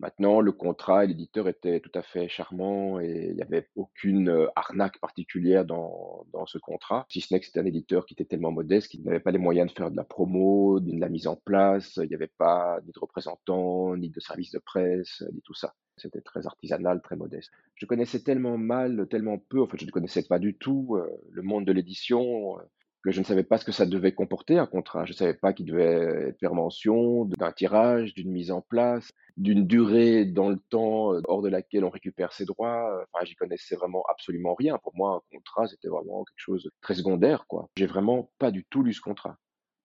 [0.00, 4.48] Maintenant, le contrat et l'éditeur étaient tout à fait charmants et il n'y avait aucune
[4.56, 8.24] arnaque particulière dans, dans ce contrat, si ce n'est que c'était un éditeur qui était
[8.24, 11.10] tellement modeste qu'il n'avait pas les moyens de faire de la promo, ni de la
[11.10, 15.22] mise en place, il n'y avait pas ni de représentants, ni de service de presse,
[15.34, 15.74] ni tout ça.
[15.98, 17.50] C'était très artisanal, très modeste.
[17.74, 20.98] Je connaissais tellement mal, tellement peu, en fait, je ne connaissais pas du tout
[21.30, 22.56] le monde de l'édition,
[23.02, 25.04] que je ne savais pas ce que ça devait comporter un contrat.
[25.04, 29.66] Je ne savais pas qu'il devait faire mention d'un tirage, d'une mise en place, d'une
[29.66, 33.04] durée dans le temps euh, hors de laquelle on récupère ses droits.
[33.12, 34.78] Enfin, j'y connaissais vraiment absolument rien.
[34.78, 37.68] Pour moi, un contrat, c'était vraiment quelque chose de très secondaire, quoi.
[37.76, 39.38] J'ai vraiment pas du tout lu ce contrat.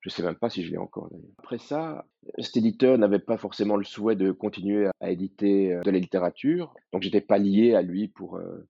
[0.06, 2.06] Je sais même pas si je l'ai encore Après ça,
[2.38, 6.72] cet éditeur n'avait pas forcément le souhait de continuer à éditer euh, de la littérature,
[6.92, 8.68] donc j'étais pas lié à lui pour euh,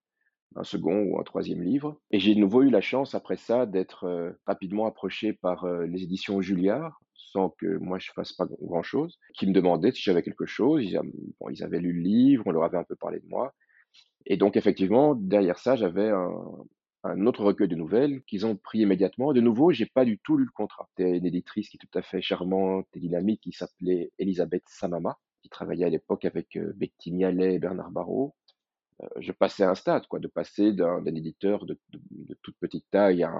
[0.56, 2.00] un second ou un troisième livre.
[2.10, 6.02] Et j'ai de nouveau eu la chance après ça d'être euh, rapidement approché par les
[6.02, 10.22] éditions Julliard, sans que moi je fasse pas grand chose, qui me demandaient si j'avais
[10.22, 10.82] quelque chose.
[10.84, 11.00] Ils,
[11.50, 13.54] ils avaient lu le livre, on leur avait un peu parlé de moi.
[14.26, 19.32] Et donc effectivement, derrière ça, j'avais un, autre recueil de nouvelles qu'ils ont pris immédiatement.
[19.32, 20.88] De nouveau, j'ai pas du tout lu le contrat.
[20.90, 25.16] C'était une éditrice qui est tout à fait charmante et dynamique qui s'appelait Elisabeth Samama,
[25.42, 28.34] qui travaillait à l'époque avec euh, Betty Mialet et Bernard Barrault.
[29.02, 31.78] Euh, je passais un stade, quoi, de passer d'un éditeur de,
[32.42, 33.32] toute petite taille à,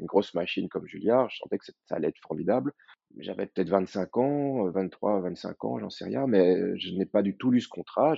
[0.00, 1.30] une grosse machine comme Julliard.
[1.30, 2.72] Je sentais que ça allait être formidable.
[3.18, 7.36] J'avais peut-être 25 ans, 23, 25 ans, j'en sais rien, mais je n'ai pas du
[7.36, 8.14] tout lu ce contrat.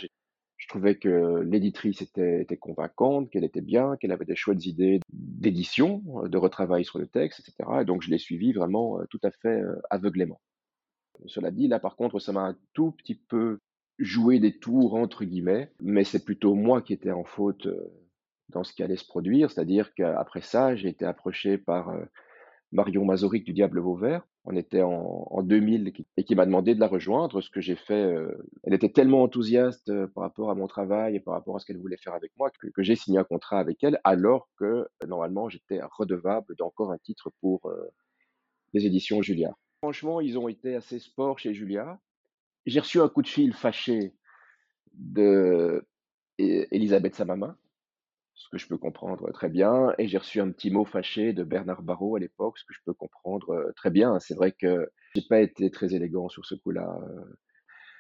[0.57, 5.01] Je trouvais que l'éditrice était, était convaincante, qu'elle était bien, qu'elle avait des chouettes idées
[5.13, 7.81] d'édition, euh, de retravail sur le texte, etc.
[7.83, 10.41] Et donc je l'ai suivi vraiment euh, tout à fait euh, aveuglément.
[11.27, 13.61] Cela dit, là par contre, ça m'a un tout petit peu
[13.99, 17.69] joué des tours entre guillemets, mais c'est plutôt moi qui étais en faute
[18.51, 21.93] dans ce qui allait se produire, c'est-à-dire qu'après ça, j'ai été approché par
[22.73, 24.27] Marion Mazoric du Diable Vauvert.
[24.45, 27.75] On était en, en 2000 et qui m'a demandé de la rejoindre, ce que j'ai
[27.75, 28.05] fait.
[28.05, 31.59] Euh, elle était tellement enthousiaste euh, par rapport à mon travail et par rapport à
[31.59, 34.65] ce qu'elle voulait faire avec moi que, j'ai signé un contrat avec elle, alors que
[34.65, 37.73] euh, normalement j'étais redevable d'encore un titre pour
[38.73, 39.57] les éditions Julia.
[39.79, 41.99] Franchement, ils ont été assez sport chez Julia.
[42.67, 44.13] J'ai reçu un coup de fil fâché
[44.95, 45.87] de
[46.39, 47.57] Elisabeth Samama,
[48.35, 49.95] ce que je peux comprendre très bien.
[49.99, 52.81] Et j'ai reçu un petit mot fâché de Bernard Barrault à l'époque, ce que je
[52.85, 54.19] peux comprendre euh, très bien.
[54.19, 56.99] C'est vrai que j'ai pas été très élégant sur ce coup-là.
[57.03, 57.39] Euh.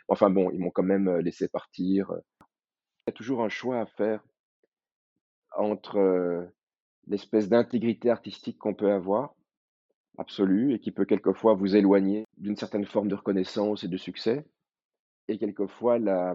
[0.09, 2.13] Enfin bon, ils m'ont quand même euh, laissé partir.
[2.41, 4.23] Il y a toujours un choix à faire
[5.53, 6.51] entre
[7.07, 9.35] l'espèce d'intégrité artistique qu'on peut avoir,
[10.19, 14.45] absolue, et qui peut quelquefois vous éloigner d'une certaine forme de reconnaissance et de succès,
[15.29, 16.35] et quelquefois la,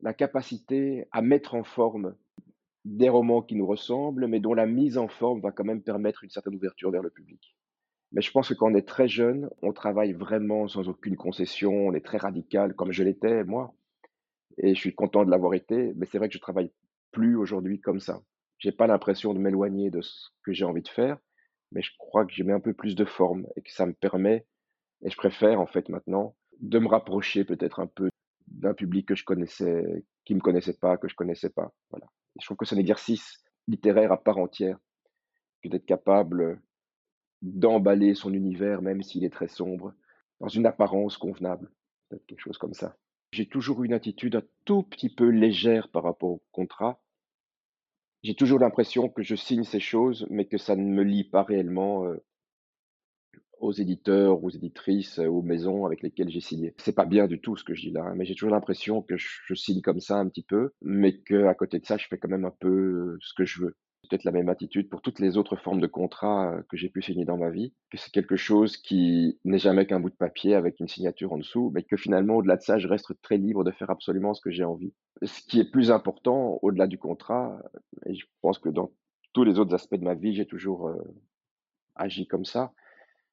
[0.00, 2.14] la capacité à mettre en forme
[2.84, 6.24] des romans qui nous ressemblent, mais dont la mise en forme va quand même permettre
[6.24, 7.54] une certaine ouverture vers le public.
[8.12, 11.88] Mais je pense que quand on est très jeune, on travaille vraiment sans aucune concession,
[11.88, 13.74] on est très radical, comme je l'étais, moi.
[14.56, 16.72] Et je suis content de l'avoir été, mais c'est vrai que je travaille
[17.12, 18.22] plus aujourd'hui comme ça.
[18.58, 21.18] J'ai pas l'impression de m'éloigner de ce que j'ai envie de faire,
[21.70, 23.92] mais je crois que j'ai mis un peu plus de forme et que ça me
[23.92, 24.46] permet,
[25.02, 28.08] et je préfère en fait maintenant, de me rapprocher peut-être un peu
[28.58, 31.72] d'un public que je connaissais, qui me connaissait pas, que je connaissais pas.
[31.90, 32.06] Voilà.
[32.38, 34.78] je trouve que c'est un exercice littéraire à part entière,
[35.62, 36.60] que d'être capable
[37.42, 39.94] d'emballer son univers, même s'il est très sombre,
[40.40, 41.70] dans une apparence convenable,
[42.08, 42.96] peut-être quelque chose comme ça.
[43.30, 47.00] J'ai toujours eu une attitude un tout petit peu légère par rapport au contrat.
[48.22, 51.42] J'ai toujours l'impression que je signe ces choses, mais que ça ne me lie pas
[51.42, 52.24] réellement euh,
[53.60, 56.74] aux éditeurs, aux éditrices, aux maisons avec lesquelles j'ai signé.
[56.78, 59.02] C'est pas bien du tout ce que je dis là, hein, mais j'ai toujours l'impression
[59.02, 62.06] que je, signe comme ça un petit peu, mais que à côté de ça, je
[62.06, 63.76] fais quand même un peu euh, ce que je veux
[64.08, 67.02] peut-être la même attitude pour toutes les autres formes de contrats euh, que j'ai pu
[67.02, 70.54] signer dans ma vie, que c'est quelque chose qui n'est jamais qu'un bout de papier
[70.54, 73.64] avec une signature en dessous, mais que finalement, au-delà de ça, je reste très libre
[73.64, 74.92] de faire absolument ce que j'ai envie.
[75.22, 77.58] Ce qui est plus important, au-delà du contrat,
[78.06, 78.90] et je pense que dans
[79.32, 80.96] tous les autres aspects de ma vie, j'ai toujours euh,
[81.96, 82.72] agi comme ça,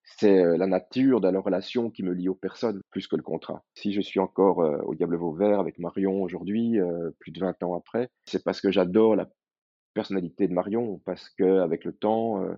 [0.05, 3.23] c'est euh, la nature de la relation qui me lie aux personnes plus que le
[3.23, 3.63] contrat.
[3.73, 6.79] Si je suis encore au Diable Vauvert avec Marion aujourd'hui,
[7.19, 9.27] plus de 20 ans après, c'est parce que j'adore la
[9.95, 12.53] personnalité de Marion parce qu'avec le temps, euh,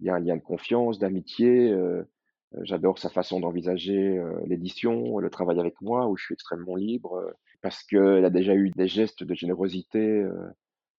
[0.00, 1.70] il y a un lien de confiance, d'amitié.
[1.70, 2.08] Euh,
[2.54, 7.34] euh, j'adore sa façon d'envisager l'édition, le travail avec moi, où je suis extrêmement libre,
[7.60, 10.24] parce qu'elle a déjà eu des gestes de générosité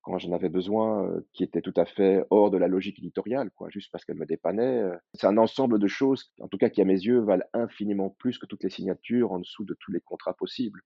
[0.07, 3.69] quand j'en avais besoin, qui étaient tout à fait hors de la logique éditoriale, quoi,
[3.69, 4.83] juste parce qu'elle me dépannait.
[5.13, 8.37] C'est un ensemble de choses, en tout cas qui à mes yeux valent infiniment plus
[8.37, 10.81] que toutes les signatures en dessous de tous les contrats possibles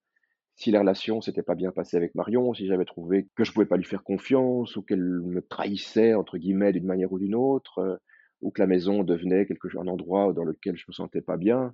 [0.55, 3.65] si la relation s'était pas bien passée avec Marion, si j'avais trouvé que je pouvais
[3.65, 7.79] pas lui faire confiance ou qu'elle me trahissait entre guillemets d'une manière ou d'une autre,
[7.79, 7.97] euh,
[8.41, 11.73] ou que la maison devenait quelque un endroit dans lequel je me sentais pas bien,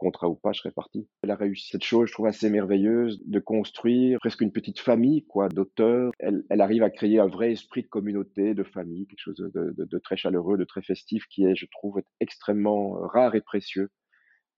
[0.00, 1.06] contrat ou pas, je serais parti.
[1.22, 5.24] Elle a réussi cette chose, je trouve assez merveilleuse, de construire presque une petite famille
[5.26, 6.10] quoi d'auteurs.
[6.18, 10.16] Elle, arrive à créer un vrai esprit de communauté, de famille, quelque chose de très
[10.16, 13.90] chaleureux, de très festif, qui est, je trouve, extrêmement rare et précieux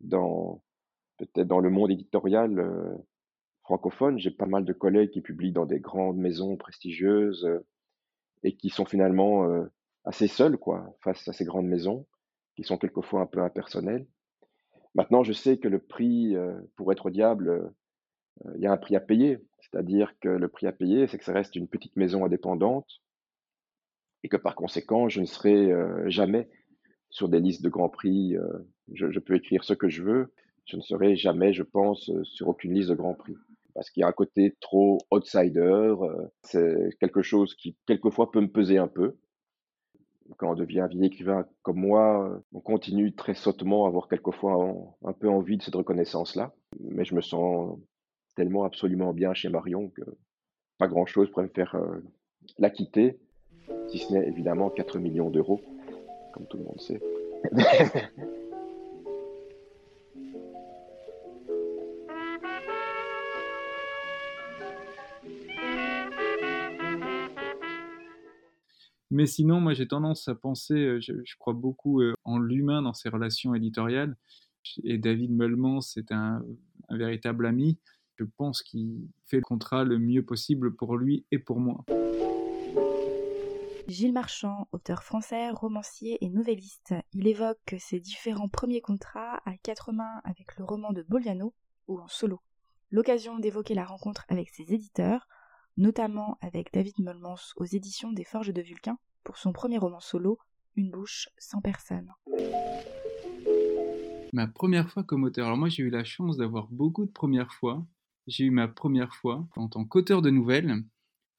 [0.01, 0.63] dans
[1.19, 2.59] peut-être dans le monde éditorial.
[2.59, 2.97] Euh,
[3.63, 4.19] francophone.
[4.19, 7.65] J'ai pas mal de collègues qui publient dans des grandes maisons prestigieuses euh,
[8.43, 9.65] et qui sont finalement euh,
[10.05, 12.07] assez seuls quoi, face à ces grandes maisons,
[12.57, 14.07] qui sont quelquefois un peu impersonnelles.
[14.95, 17.73] Maintenant, je sais que le prix, euh, pour être au diable,
[18.55, 19.39] il y a un prix à payer.
[19.61, 23.03] C'est-à-dire que le prix à payer, c'est que ça reste une petite maison indépendante
[24.23, 25.71] et que par conséquent, je ne serai
[26.07, 26.49] jamais
[27.11, 28.37] sur des listes de grands prix.
[28.93, 30.35] Je, peux écrire ce que je veux.
[30.67, 33.37] Je ne serai jamais, je pense, sur aucune liste de grands prix
[33.75, 35.61] parce qu'il y a un côté trop outsider.
[35.61, 39.17] Euh, c'est quelque chose qui, quelquefois, peut me peser un peu.
[40.37, 44.09] Quand on devient un vieil écrivain comme moi, euh, on continue très sottement à avoir
[44.09, 46.53] quelquefois un peu envie de cette reconnaissance-là.
[46.81, 47.79] Mais je me sens
[48.37, 50.03] tellement absolument bien chez Marion que
[50.79, 52.03] pas grand-chose pourrait me faire euh,
[52.59, 53.19] la quitter,
[53.89, 55.61] si ce n'est évidemment 4 millions d'euros,
[56.33, 57.01] comme tout le monde sait.
[69.13, 73.55] Mais sinon, moi, j'ai tendance à penser, je, crois beaucoup en l'humain dans ses relations
[73.55, 74.17] éditoriales.
[74.85, 76.43] Et David Meulman, c'est un,
[76.89, 77.79] véritable ami.
[78.17, 81.85] Je pense qu'il fait le contrat le mieux possible pour lui et pour moi.
[83.87, 89.93] Gilles Marchand, auteur français, romancier et nouvelliste, il évoque ses différents premiers contrats à quatre
[89.93, 91.53] mains avec le roman de Boliano
[91.87, 92.41] ou en solo.
[92.91, 95.29] L'occasion d'évoquer la rencontre avec ses éditeurs,
[95.77, 100.39] notamment avec David Molmans aux éditions des Forges de Vulcain, pour son premier roman solo,
[100.75, 102.11] Une bouche sans personne.
[104.33, 105.47] Ma première fois comme auteur.
[105.47, 107.87] Alors moi j'ai eu la chance d'avoir beaucoup de premières fois.
[108.27, 110.83] J'ai eu ma première fois en tant qu'auteur de nouvelles,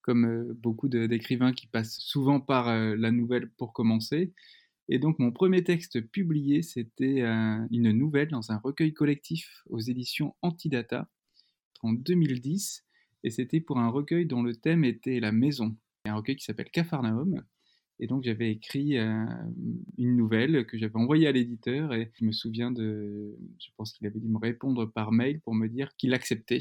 [0.02, 4.34] comme euh, beaucoup d'écrivains qui passent souvent par euh, la nouvelle pour commencer.
[4.90, 9.80] Et donc mon premier texte publié, c'était euh, une nouvelle dans un recueil collectif aux
[9.80, 11.10] éditions Antidata
[11.82, 12.86] en 2010
[13.24, 15.76] et c'était pour un recueil dont le thème était la maison.
[16.06, 17.44] Un recueil qui s'appelle Capharnaüm.
[18.00, 19.24] Et donc j'avais écrit euh,
[19.98, 24.08] une nouvelle que j'avais envoyée à l'éditeur et je me souviens de, je pense qu'il
[24.08, 26.60] avait dû me répondre par mail pour me dire qu'il acceptait.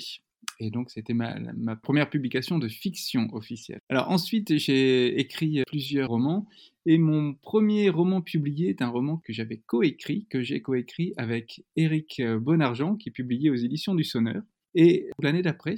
[0.60, 1.34] Et donc c'était ma,
[1.76, 3.80] première publication de fiction officielle.
[3.88, 6.46] Alors ensuite j'ai écrit plusieurs romans
[6.84, 11.64] et mon premier roman publié est un roman que j'avais coécrit, que j'ai coécrit avec
[11.76, 14.42] Éric Bonargent qui publiait aux éditions du Sonneur.
[14.74, 15.76] Et l'année d'après,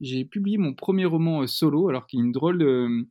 [0.00, 3.08] j'ai publié mon premier roman solo, alors qu'il y a une drôle de,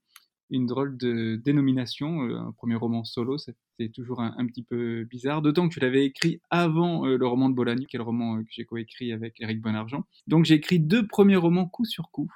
[0.50, 2.22] une drôle de dénomination.
[2.22, 5.42] un premier roman solo, c'était toujours un, petit peu bizarre.
[5.42, 8.50] D'autant que je l'avais écrit avant le roman de Bolagne, qui est le roman que
[8.50, 10.04] j'ai coécrit avec Eric Bonargent.
[10.28, 12.30] Donc j'ai écrit deux premiers romans coup sur coup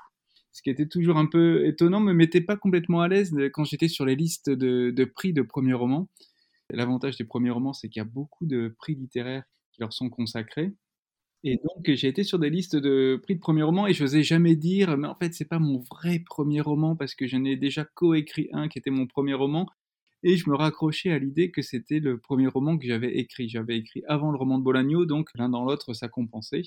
[0.53, 3.87] ce qui était toujours un peu étonnant, me mettait pas complètement à l'aise quand j'étais
[3.87, 6.07] sur les listes de, prix de premiers romans.
[6.69, 10.09] L'avantage des premiers romans, c'est qu'il y a beaucoup de prix littéraires qui leur sont
[10.09, 10.73] consacrés.
[11.45, 14.23] Et donc, j'ai été sur des listes de prix de premiers romans et je n'osais
[14.23, 17.58] jamais dire, mais en fait, c'est pas mon vrai premier roman parce que j'en ai
[17.58, 19.67] déjà coécrit un qui était mon premier roman.
[20.23, 23.49] Et je me raccrochais à l'idée que c'était le premier roman que j'avais écrit.
[23.49, 26.62] J'avais écrit avant le roman de Bolagno, donc l'un dans l'autre, ça compensait.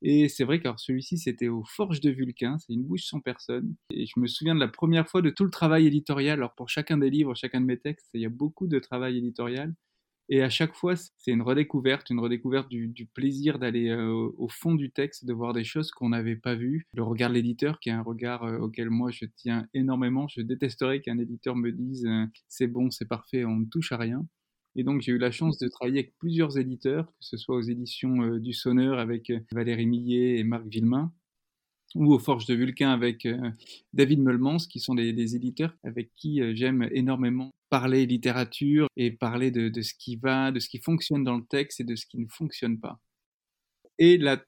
[0.00, 3.74] Et c'est vrai que celui-ci, c'était aux Forges de Vulcain, c'est une bouche sans personne.
[3.90, 6.38] Et je me souviens de la première fois de tout le travail éditorial.
[6.38, 9.18] Alors pour chacun des livres, chacun de mes textes, il y a beaucoup de travail
[9.18, 9.74] éditorial.
[10.30, 14.74] Et à chaque fois, c'est une redécouverte, une redécouverte du, plaisir d'aller euh, au fond
[14.74, 16.86] du texte, de voir des choses qu'on n'avait pas vues.
[16.94, 20.26] Le regard de l'éditeur, qui est un regard euh, auquel moi je tiens énormément.
[20.28, 23.98] Je détesterais qu'un éditeur me dise euh, c'est bon, c'est parfait, on ne touche à
[23.98, 24.26] rien.
[24.76, 27.62] Et donc, j'ai eu la chance de travailler avec plusieurs éditeurs, que ce soit aux
[27.62, 31.12] éditions du Sonneur avec Valérie Millet et Marc Villemain,
[31.94, 33.50] ou aux Forges de Vulcain avec euh,
[33.92, 39.68] David Meulmans, qui sont des, éditeurs avec qui j'aime énormément parler littérature et parler de,
[39.68, 42.18] de, ce qui va, de ce qui fonctionne dans le texte et de ce qui
[42.18, 43.00] ne fonctionne pas.
[43.98, 44.42] Et la,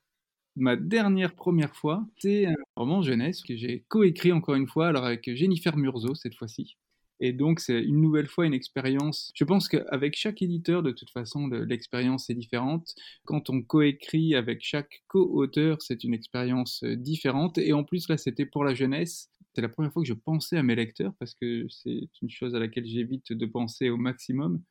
[0.57, 5.05] ma dernière première fois, c'est un roman jeunesse que j'ai coécrit encore une fois, alors
[5.05, 6.77] avec Jennifer Murzo cette fois-ci.
[7.21, 9.33] Et donc, c'est une nouvelle fois une expérience.
[9.35, 12.95] Je pense qu'avec chaque éditeur, de toute façon, l'expérience est différente.
[13.25, 17.59] Quand on coécrit avec chaque co-auteur, c'est une expérience euh, différente.
[17.59, 19.31] Et en plus, là, c'était pour la jeunesse.
[19.55, 22.55] C'est la première fois que je pensais à mes lecteurs, parce que c'est une chose
[22.55, 24.63] à laquelle j'évite de penser au maximum.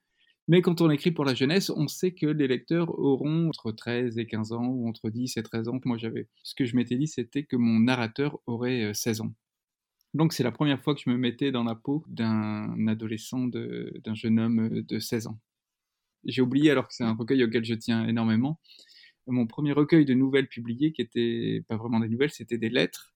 [0.48, 4.20] Mais quand on écrit pour la jeunesse, on sait que les lecteurs auront entre 13
[4.20, 5.80] et 15 ans, ou entre 10 et 13 ans.
[5.86, 9.34] Moi, j'avais, ce que je m'étais dit, c'était que mon narrateur aurait 16 euh, ans.
[10.16, 14.16] Donc c'est la première fois que je me mettais dans la peau d'un adolescent, d'un
[14.16, 15.38] jeune homme euh, de 16 ans.
[16.24, 18.62] J'ai oublié alors que c'est un recueil auquel je tiens énormément.
[19.28, 23.14] Mon premier recueil de nouvelles publiées, qui était pas vraiment des nouvelles, c'était des lettres.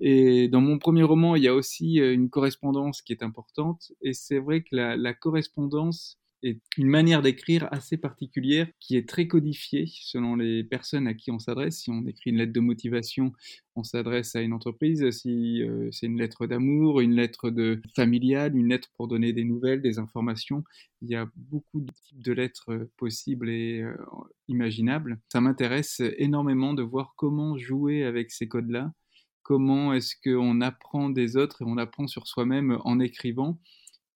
[0.00, 3.92] Et dans mon premier roman, il y a aussi euh, une correspondance qui est importante.
[4.00, 9.86] Et c'est vrai que la correspondance une manière d'écrire assez particulière qui est très codifiée
[9.88, 11.80] selon les personnes à qui on s'adresse.
[11.80, 13.32] Si on écrit une lettre de motivation,
[13.74, 15.08] on s'adresse à une entreprise.
[15.10, 19.44] Si euh, c'est une lettre d'amour, une lettre de familiale, une lettre pour donner des
[19.44, 20.62] nouvelles, des informations,
[21.02, 23.96] il y a beaucoup de types de lettres euh, possibles et euh,
[24.46, 25.20] imaginables.
[25.32, 28.92] Ça m'intéresse énormément de voir comment jouer avec ces codes-là.
[29.42, 33.58] Comment est-ce qu'on apprend des autres et on apprend sur soi-même en écrivant?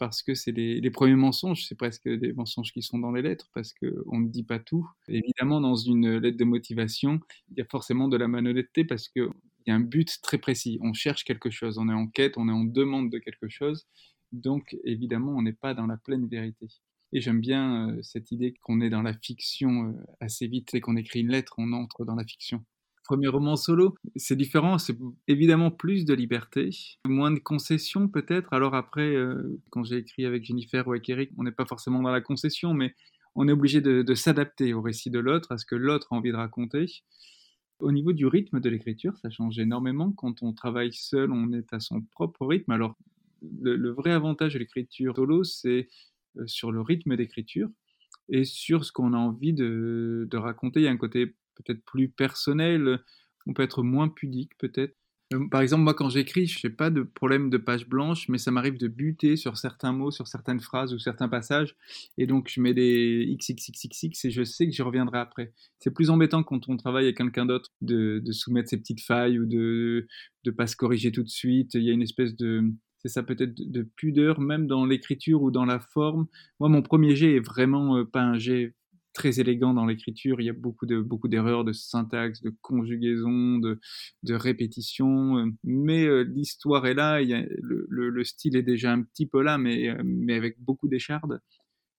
[0.02, 3.48] Parce que c'est les, premiers mensonges, c'est presque des mensonges qui sont dans les lettres,
[3.54, 4.84] parce qu'on ne dit pas tout.
[5.06, 7.20] Évidemment, dans une lettre de motivation,
[7.52, 9.28] il y a forcément de la malhonnêteté, parce qu'il
[9.68, 10.80] y a un but très précis.
[10.82, 13.86] On cherche quelque chose, on est en quête, on est en demande de quelque chose.
[14.32, 16.66] Donc, évidemment, on n'est pas dans la pleine vérité.
[17.12, 20.74] Et j'aime bien euh, cette idée qu'on est dans la fiction euh, assez vite.
[20.74, 22.64] et qu'on écrit une lettre, on entre dans la fiction
[23.12, 24.96] premier roman solo, c'est différent, c'est
[25.28, 26.70] évidemment plus de liberté,
[27.06, 28.50] moins de concessions peut-être.
[28.54, 32.00] Alors après, euh, quand j'ai écrit avec Jennifer ou avec Eric, on n'est pas forcément
[32.00, 32.94] dans la concession, mais
[33.34, 36.30] on est obligé de, s'adapter au récit de l'autre, à ce que l'autre a envie
[36.30, 36.86] de raconter.
[37.80, 40.10] Au niveau du rythme de l'écriture, ça change énormément.
[40.12, 42.72] Quand on travaille seul, on est à son propre rythme.
[42.72, 42.96] Alors,
[43.60, 45.90] le, vrai avantage de l'écriture solo, c'est
[46.38, 47.68] euh, sur le rythme d'écriture
[48.30, 50.80] et sur ce qu'on a envie de, de raconter.
[50.80, 53.00] Il y a un côté peut-être plus personnel,
[53.46, 54.94] on peut être moins pudique peut-être.
[55.32, 58.38] Euh, par exemple, moi quand j'écris, je n'ai pas de problème de page blanche, mais
[58.38, 61.74] ça m'arrive de buter sur certains mots, sur certaines phrases ou certains passages,
[62.18, 65.52] et donc je mets des XXXXX et je sais que j'y reviendrai après.
[65.78, 69.46] C'est plus embêtant quand on travaille avec quelqu'un d'autre de, soumettre ses petites failles ou
[69.46, 70.06] de
[70.46, 71.74] ne pas se corriger tout de suite.
[71.74, 72.64] Il y a une espèce de,
[72.98, 76.26] c'est ça peut-être de pudeur, même dans l'écriture ou dans la forme.
[76.60, 78.74] Moi, mon premier jet est vraiment euh, pas un jet
[79.12, 80.40] très élégant dans l'écriture.
[80.40, 83.80] Il y a beaucoup de beaucoup d'erreurs de syntaxe, de conjugaison, de,
[84.22, 85.38] de répétition.
[85.38, 87.20] Euh, mais euh, l'histoire est là.
[87.20, 91.40] Le, le, style est déjà un petit peu là, mais, euh, mais avec beaucoup d'échardes.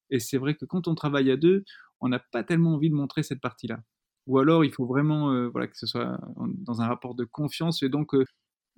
[0.10, 1.64] Et c'est vrai que quand on travaille à deux,
[2.02, 3.80] on n'a pas tellement envie de montrer cette partie-là.
[4.28, 7.84] Ou alors, il faut vraiment voilà, que ce soit dans un rapport de confiance.
[7.84, 8.14] Et donc,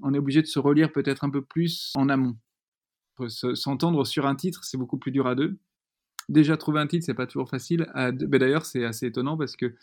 [0.01, 2.36] on est obligé de se relire peut-être un peu plus en amont.
[3.27, 5.59] S'entendre sur un titre, c'est beaucoup plus dur à deux
[6.30, 7.88] déjà trouver un titre, c'est pas toujours facile.
[7.95, 9.76] Mais d'ailleurs, c'est assez étonnant parce que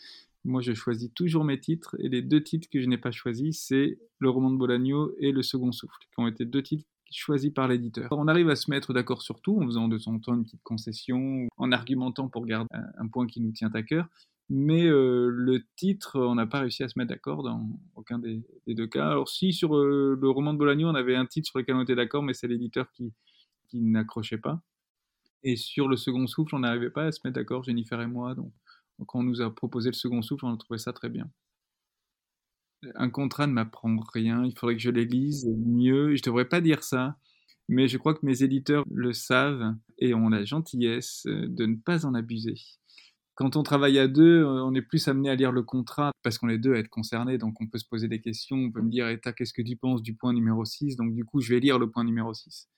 [0.45, 3.59] moi, je choisis toujours mes titres et les deux titres que je n'ai pas choisis,
[3.59, 6.85] c'est le roman de Bolagno et le Second Souffle, qui ont été deux titres
[7.15, 8.07] choisis par l'éditeur.
[8.11, 10.63] On arrive à se mettre d'accord sur tout en faisant de en temps une petite
[10.63, 12.67] concession, en argumentant pour garder
[12.97, 14.07] un point qui nous tient à cœur.
[14.49, 18.87] Mais le titre, on n'a pas réussi à se mettre d'accord dans aucun des, deux
[18.87, 19.09] cas.
[19.09, 21.95] Alors si sur le roman de Bolagno, on avait un titre sur lequel on était
[21.95, 23.13] d'accord, mais c'est l'éditeur qui
[23.73, 24.61] n'accrochait pas.
[25.43, 28.33] Et sur le second souffle, on n'arrivait pas à se mettre d'accord, Jennifer et moi.
[28.35, 28.53] Donc,
[29.07, 31.29] quand on nous a proposé le second souffle, on a trouvé ça très bien.
[32.95, 36.15] Un contrat ne m'apprend rien, il faudrait que je les lise mieux.
[36.15, 37.17] Je ne devrais pas dire ça,
[37.69, 42.05] mais je crois que mes éditeurs le savent et ont la gentillesse de ne pas
[42.05, 42.55] en abuser.
[43.35, 46.49] Quand on travaille à deux, on est plus amené à lire le contrat parce qu'on
[46.49, 48.91] est deux à être concernés, donc on peut se poser des questions, on peut me
[48.91, 51.59] dire, Eta, qu'est-ce que tu penses du point numéro 6 Donc du coup, je vais
[51.59, 52.69] lire le point numéro 6.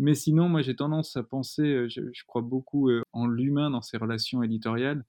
[0.00, 4.42] Mais sinon, moi, j'ai tendance à penser, je, crois beaucoup en l'humain dans ses relations
[4.42, 5.04] éditoriales.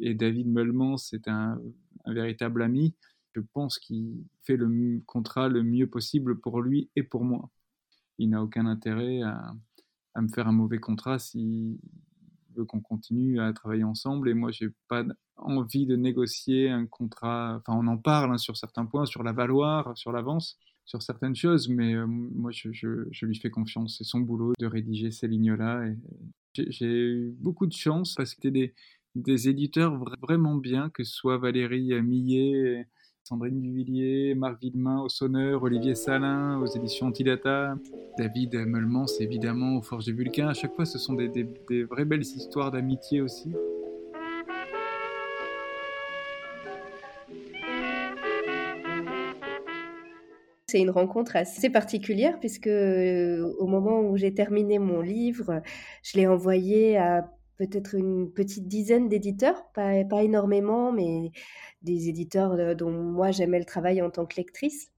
[0.00, 1.58] Et David Meulman, c'est un,
[2.06, 2.94] véritable ami.
[3.34, 7.50] Je pense qu'il fait le contrat le mieux possible pour lui et pour moi.
[8.18, 9.54] Il n'a aucun intérêt à,
[10.20, 11.80] me faire un mauvais contrat si
[12.68, 14.28] qu'on continue à travailler ensemble.
[14.28, 15.04] Et moi, j'ai pas
[15.36, 17.60] envie de négocier un contrat.
[17.60, 20.58] Enfin, on en parle hein, sur certains points, sur la valoir, sur l'avance,
[20.88, 23.98] sur certaines choses, mais euh, moi, je, lui fais confiance.
[23.98, 25.84] C'est son boulot de rédiger ces lignes-là.
[26.54, 28.72] J'ai eu beaucoup de chance parce que c'était
[29.14, 32.86] des, éditeurs vraiment bien, que ce soit Valérie Millet
[33.22, 37.76] Sandrine Duvillier, Marc Villemain au Sonneur, Olivier Salin aux éditions Antidata,
[38.16, 40.48] David Meulmans évidemment aux Forges de Vulcain.
[40.48, 41.44] À chaque fois, ce sont des
[41.84, 43.52] vraies belles histoires d'amitié aussi.
[50.70, 55.62] C'est une rencontre assez particulière puisque euh, au moment où j'ai terminé mon livre,
[56.02, 61.32] je l'ai envoyé à peut-être une petite dizaine d'éditeurs, pas, énormément, mais
[61.82, 64.92] des éditeurs dont moi j'aimais le travail en tant que lectrice.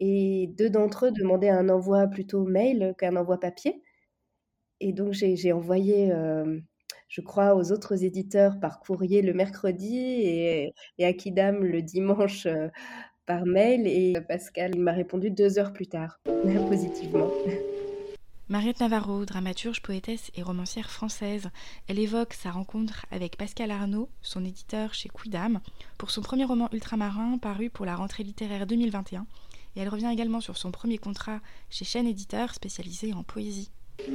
[0.00, 3.82] Et deux d'entre eux demandaient un envoi plutôt mail qu'un envoi papier.
[4.80, 6.12] Et donc j'ai envoyé,
[7.08, 9.96] je crois, aux autres éditeurs par courrier le mercredi
[10.98, 12.46] et à Kidam le dimanche
[13.26, 13.86] par mail.
[13.86, 16.20] Et Pascal, m'a répondu deux heures plus tard,
[16.68, 17.30] positivement.
[18.48, 21.48] Mariette Navarro, dramaturge, poétesse et romancière française,
[21.88, 25.60] elle évoque sa rencontre avec Pascal Arnaud, son éditeur chez Quidam,
[25.96, 29.26] pour son premier roman ultramarin paru pour la rentrée littéraire 2021,
[29.74, 33.70] et elle revient également sur son premier contrat chez Chaîne Éditeur spécialisé en poésie.
[34.00, 34.12] Je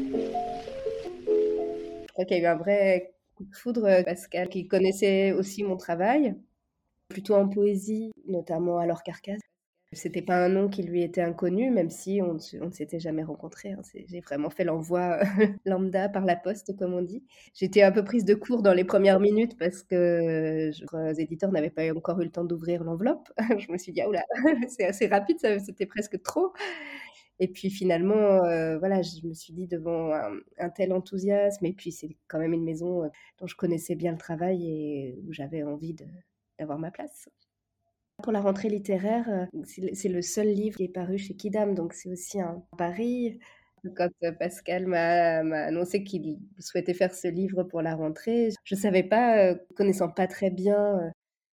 [2.13, 5.77] crois qu'il y a eu un vrai coup de foudre, Pascal, qui connaissait aussi mon
[5.77, 6.35] travail,
[7.09, 9.41] plutôt en poésie, notamment à l'Or Carcasse.
[9.93, 13.71] C'était pas un nom qui lui était inconnu, même si on, ne s'était jamais rencontrés.
[13.71, 13.81] Hein.
[14.07, 15.19] J'ai vraiment fait l'envoi
[15.65, 17.23] lambda par la poste, comme on dit.
[17.53, 21.69] J'étais un peu prise de court dans les premières minutes parce que les éditeurs n'avaient
[21.69, 23.31] pas encore eu le temps d'ouvrir l'enveloppe.
[23.59, 24.23] je me suis dit, ah oula,
[24.67, 26.51] c'est assez rapide, c'était presque trop.
[27.39, 30.11] Et puis finalement, euh, voilà, je me suis dit devant
[30.57, 34.11] un, tel enthousiasme, et puis c'est quand même une maison euh, dont je connaissais bien
[34.11, 35.93] le travail et où j'avais envie
[36.59, 37.29] d'avoir ma place.
[38.23, 41.93] Pour la rentrée littéraire, euh, c'est le seul livre qui est paru chez Kidam, donc
[41.93, 43.39] c'est aussi un pari.
[43.95, 45.37] Quand euh, Pascal m'a
[45.67, 50.09] annoncé qu'il souhaitait faire ce livre pour la rentrée, je ne savais pas, euh, connaissant
[50.09, 51.11] pas très bien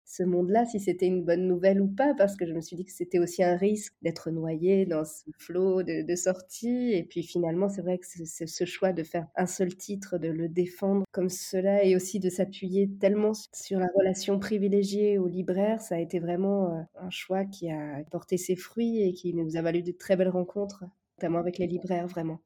[0.06, 2.86] ce monde-là, si c'était une bonne nouvelle ou pas, parce que je me suis dit
[2.86, 6.93] que c'était aussi un risque d'être noyé dans ce flot de, de sorties.
[6.93, 10.49] Et puis finalement, c'est vrai que ce choix de faire un seul titre, de le
[10.49, 15.95] défendre comme cela, et aussi de s'appuyer tellement sur la relation privilégiée au libraire, ça
[15.95, 19.62] a été vraiment euh, un choix qui a porté ses fruits et qui nous a
[19.62, 20.84] valu de très belles rencontres,
[21.18, 22.41] notamment avec les libraires, vraiment.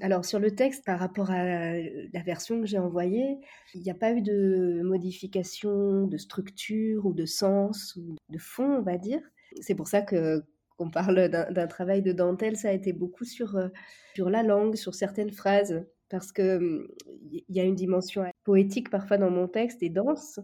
[0.00, 3.38] Alors sur le texte, par rapport à la version que j'ai envoyée,
[3.74, 8.78] il n'y a pas eu de modification de structure ou de sens ou de fond,
[8.78, 9.20] on va dire.
[9.60, 10.42] C'est pour ça que
[10.78, 13.68] qu'on parle d'un travail de dentelle, ça a été beaucoup sur, euh,
[14.14, 16.86] sur la langue, sur certaines phrases, parce qu'il
[17.30, 20.40] il y a une dimension poétique parfois dans mon texte et dense.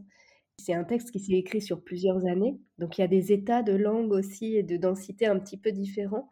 [0.59, 3.63] C'est un texte qui s'est écrit sur plusieurs années, donc il y a des états
[3.63, 6.29] de langue aussi et de densité un petit peu différents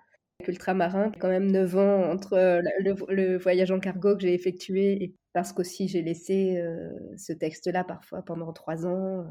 [0.46, 2.62] ultramarin, quand même 9 ans entre euh,
[3.08, 7.84] le, voyage en cargo que j'ai effectué et parce qu'aussi j'ai laissé euh, ce texte-là
[7.84, 9.24] parfois pendant 3 ans.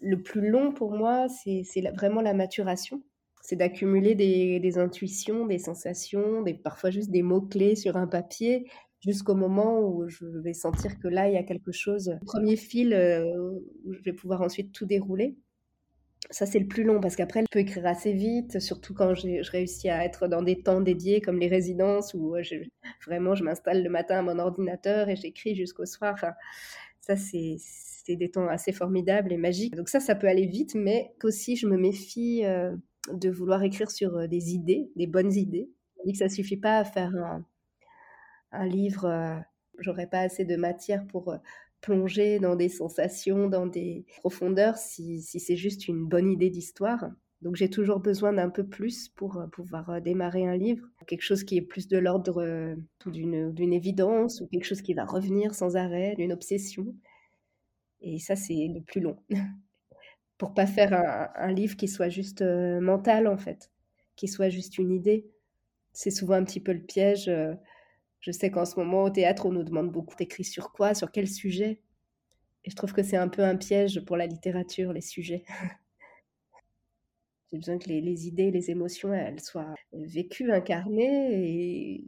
[0.00, 3.02] Le plus long pour moi, c'est vraiment la maturation.
[3.42, 8.66] C'est d'accumuler des, intuitions, des sensations, des, parfois juste des mots-clés sur un papier
[9.00, 12.92] jusqu'au moment où je vais sentir que là, il y a quelque chose, premier fil
[12.92, 13.24] euh,
[13.84, 15.36] où je vais pouvoir ensuite tout dérouler.
[16.30, 19.50] Ça, c'est le plus long parce qu'après, je peux écrire assez vite, surtout quand je
[19.50, 22.54] réussis à être dans des temps dédiés comme les résidences où je,
[23.04, 26.16] vraiment je m'installe le matin à mon ordinateur et j'écris jusqu'au soir.
[27.00, 27.58] Ça, c'est
[28.16, 29.74] des temps assez formidables et magiques.
[29.74, 32.74] Donc ça, ça peut aller vite, mais qu'aussi je me méfie euh,
[33.12, 35.70] de vouloir écrire sur euh, des idées, des bonnes idées.
[35.98, 37.12] Je dis que ça suffit pas à faire
[38.52, 39.36] un, livre, euh,
[39.78, 41.36] j'aurais pas assez de matière pour
[41.80, 47.10] plonger dans des sensations, dans des profondeurs, si, si c'est juste une bonne idée d'histoire.
[47.42, 51.22] Donc j'ai toujours besoin d'un peu plus pour euh, pouvoir euh, démarrer un livre, quelque
[51.22, 52.76] chose qui est plus de l'ordre euh,
[53.06, 56.94] d'une évidence ou quelque chose qui va revenir sans arrêt, d'une obsession.
[58.02, 59.16] Et ça, c'est le plus long.
[60.38, 60.94] pour pas faire
[61.36, 63.70] un, livre qui soit juste mental, en fait,
[64.16, 65.26] qui soit juste une idée.
[65.92, 67.30] C'est souvent un petit peu le piège.
[68.20, 71.10] Je sais qu'en ce moment, au théâtre, on nous demande beaucoup d'écrire sur quoi, sur
[71.10, 71.80] quel sujet.
[72.64, 75.44] Et je trouve que c'est un peu un piège pour la littérature, les sujets.
[77.50, 81.32] J'ai besoin que les, idées, les émotions, elles soient vécues, incarnées.
[81.32, 82.04] Et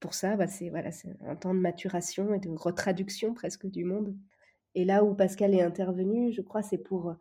[0.00, 0.90] pour ça, bah, c'est voilà,
[1.24, 4.14] un temps de maturation et de retraduction presque du monde.
[4.74, 7.14] Et là où Pascal est intervenu, je crois, c'est pour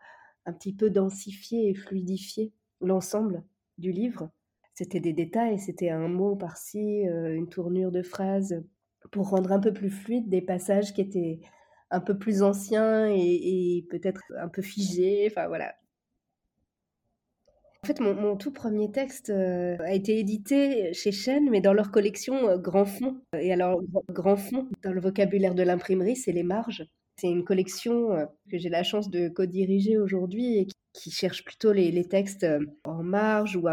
[0.46, 3.44] un petit peu densifier et fluidifier l'ensemble
[3.78, 4.32] du livre.
[4.82, 8.64] C'était des détails, c'était un mot par-ci, euh, une tournure de phrase,
[9.12, 11.40] pour rendre un peu plus fluide des passages qui étaient
[11.92, 15.28] un peu plus anciens et, peut-être un peu figés.
[15.30, 15.76] Enfin voilà,
[17.84, 21.92] en fait, mon, tout premier texte euh, a été édité chez Chêne, mais dans leur
[21.92, 23.22] collection euh, Grand Fond.
[23.38, 26.88] Et alors, Grand Fond, dans le vocabulaire de l'imprimerie, c'est les marges.
[27.18, 32.08] C'est une collection que j'ai la chance de co-diriger aujourd'hui et qui, cherche plutôt les,
[32.08, 32.48] textes
[32.84, 33.68] en marge ou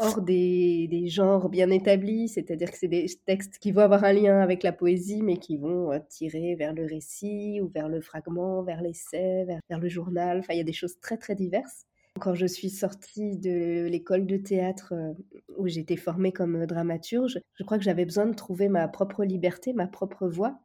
[0.00, 2.28] hors des, des genres bien établis.
[2.28, 5.56] C'est-à-dire que c'est des textes qui vont avoir un lien avec la poésie, mais qui
[5.56, 10.38] vont tirer vers le récit ou vers le fragment, vers l'essai, vers, vers le journal.
[10.40, 11.86] Enfin, il y a des choses très, très diverses.
[12.18, 15.12] Quand je suis sortie de l'école de théâtre euh,
[15.56, 19.24] où j'étais formée comme euh, dramaturge, je crois que j'avais besoin de trouver ma propre
[19.24, 20.58] liberté, ma propre voix.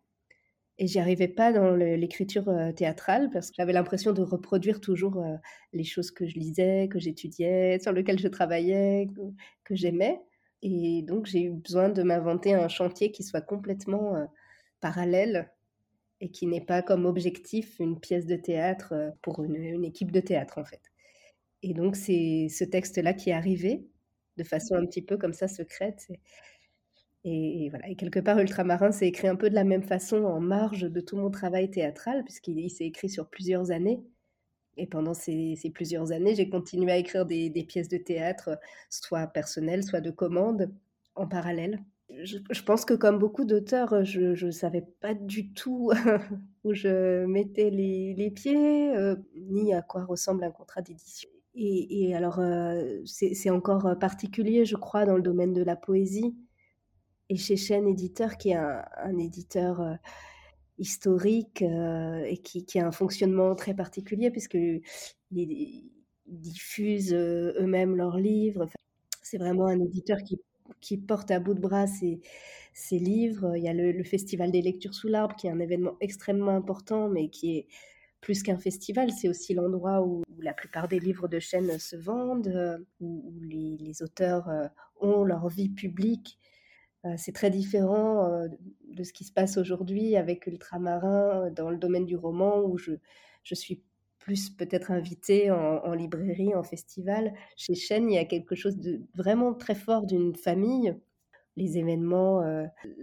[0.78, 5.24] Et j'y arrivais pas dans l'écriture euh, théâtrale parce que j'avais l'impression de reproduire toujours
[5.74, 9.08] les choses que je lisais, que j'étudiais, sur lesquelles je travaillais,
[9.64, 10.22] que, j'aimais.
[10.62, 14.28] Et donc j'ai eu besoin de m'inventer un chantier qui soit complètement
[14.82, 15.52] parallèle
[16.22, 20.58] et qui n'ait pas comme objectif une pièce de théâtre pour une équipe de théâtre
[20.58, 20.82] en fait.
[21.68, 23.88] Et donc, c'est ce texte-là qui est arrivé
[24.38, 26.08] de façon un petit peu comme ça secrète.
[27.28, 27.90] Et, voilà.
[27.90, 31.02] Et quelque part, Ultramarin s'est écrit un peu de la même façon en marge de
[31.02, 34.00] tout mon travail théâtral, puisqu'il s'est écrit sur plusieurs années.
[34.78, 38.60] Et pendant ces, plusieurs années, j'ai continué à écrire des, pièces de théâtre,
[38.92, 40.72] soit personnelles, soit de commande,
[41.16, 41.84] en parallèle.
[42.10, 45.92] Je, pense que comme beaucoup d'auteurs, je ne savais pas du tout
[46.64, 51.30] où je mettais les, pieds, euh, ni à quoi ressemble un contrat d'édition.
[51.56, 56.36] Et, alors, euh, c'est encore particulier, je crois, dans le domaine de la poésie.
[57.30, 59.96] Et chez Chêne Éditeur, qui est un, éditeur euh,
[60.78, 64.82] historique et qui, a un fonctionnement très particulier, puisqu'ils
[66.28, 68.68] diffusent eux-mêmes leurs livres.
[69.22, 70.18] c'est vraiment un éditeur
[70.82, 72.20] qui, porte à bout de bras ses,
[72.92, 73.56] livres.
[73.56, 77.10] Il y a le, Festival des lectures sous l'arbre, qui est un événement extrêmement important,
[77.10, 77.68] mais qui est
[78.26, 82.48] plus qu'un festival, c'est aussi l'endroit où, la plupart des livres de chaîne se vendent,
[82.48, 84.68] euh, où, les, auteurs euh,
[85.00, 86.40] ont leur vie publique.
[87.06, 88.48] Euh, c'est très différent
[88.88, 92.94] de ce qui se passe aujourd'hui avec Ultramarin dans le domaine du roman, où je,
[93.44, 93.84] je suis
[94.20, 97.34] plus peut-être invitée en, librairie, en festival.
[97.58, 100.96] Chez Chêne, il y a quelque chose de vraiment très fort d'une famille.
[101.58, 102.42] Les événements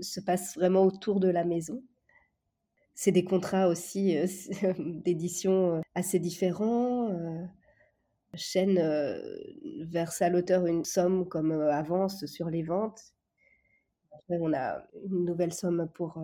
[0.00, 1.80] se passent vraiment autour de la maison
[2.94, 4.16] c'est des contrats aussi
[4.78, 7.10] d'édition assez différents.
[7.10, 7.44] Euh.
[8.34, 8.80] Chaîne
[9.82, 13.12] verse à l'auteur une somme comme avance sur les ventes.
[14.28, 16.22] On a une nouvelle somme pour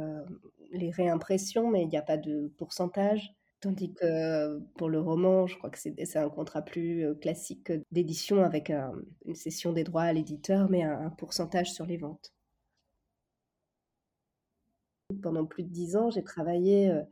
[0.73, 3.35] les réimpressions, mais il n'y a pas de pourcentage.
[3.61, 8.71] Tandis que pour le roman, je crois que c'est un contrat plus classique d'édition avec
[8.71, 12.33] une cession des droits à l'éditeur, mais un pourcentage sur les ventes.
[15.23, 17.03] Pendant plus de dix ans, j'ai travaillé euh,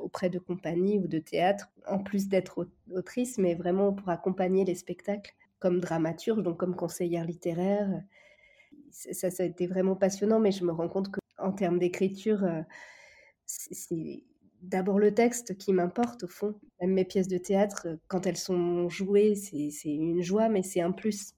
[0.00, 4.74] auprès de compagnies ou de théâtres, en plus d'être autrice, mais vraiment pour accompagner les
[4.74, 8.02] spectacles comme dramaturge, donc comme conseillère littéraire.
[8.96, 12.62] Ça, a été vraiment passionnant, mais je me rends compte qu'en termes d'écriture, euh,
[13.44, 14.24] c'est
[14.62, 16.54] d'abord le texte qui m'importe au fond.
[16.80, 20.92] Même mes pièces de théâtre, quand elles sont jouées, c'est une joie, mais c'est un
[20.92, 21.34] plus.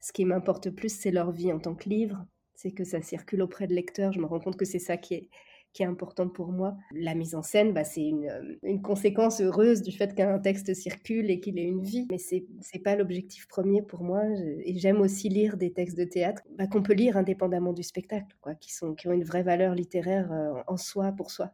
[0.00, 2.24] Ce qui m'importe plus, c'est leur vie en tant que livre,
[2.54, 4.12] c'est que ça circule auprès de lecteurs.
[4.12, 5.28] Je me rends compte que c'est ça qui est,
[5.72, 6.76] qui est important pour moi.
[6.92, 10.74] La mise en scène, bah, c'est une, euh, une, conséquence heureuse du fait qu'un texte
[10.74, 12.44] circule et qu'il ait une vie, mais c'est
[12.74, 14.22] n'est pas l'objectif premier pour moi.
[14.64, 18.36] Et j'aime aussi lire des textes de théâtre bah, qu'on peut lire indépendamment du spectacle,
[18.40, 21.52] quoi, qui, ont une vraie valeur littéraire euh, en soi, pour soi.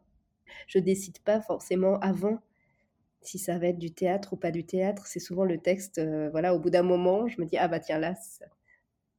[0.67, 2.39] Je décide pas forcément avant
[3.21, 5.07] si ça va être du théâtre ou pas du théâtre.
[5.07, 7.79] C'est souvent le texte, euh, voilà, au bout d'un moment, je me dis, ah bah
[7.79, 8.13] tiens, là,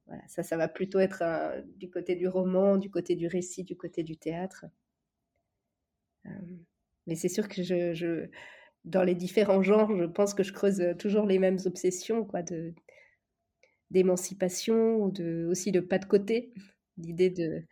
[0.07, 1.23] voilà, ça, ça va plutôt être
[1.77, 4.65] du côté du roman, du côté du récit, du côté du théâtre.
[7.07, 8.27] Mais c'est sûr que je, je,
[8.85, 12.73] dans les différents genres, je pense que je creuse toujours les mêmes obsessions, quoi, de
[13.91, 16.53] d'émancipation ou de aussi de pas de côté,
[16.97, 17.63] l'idée de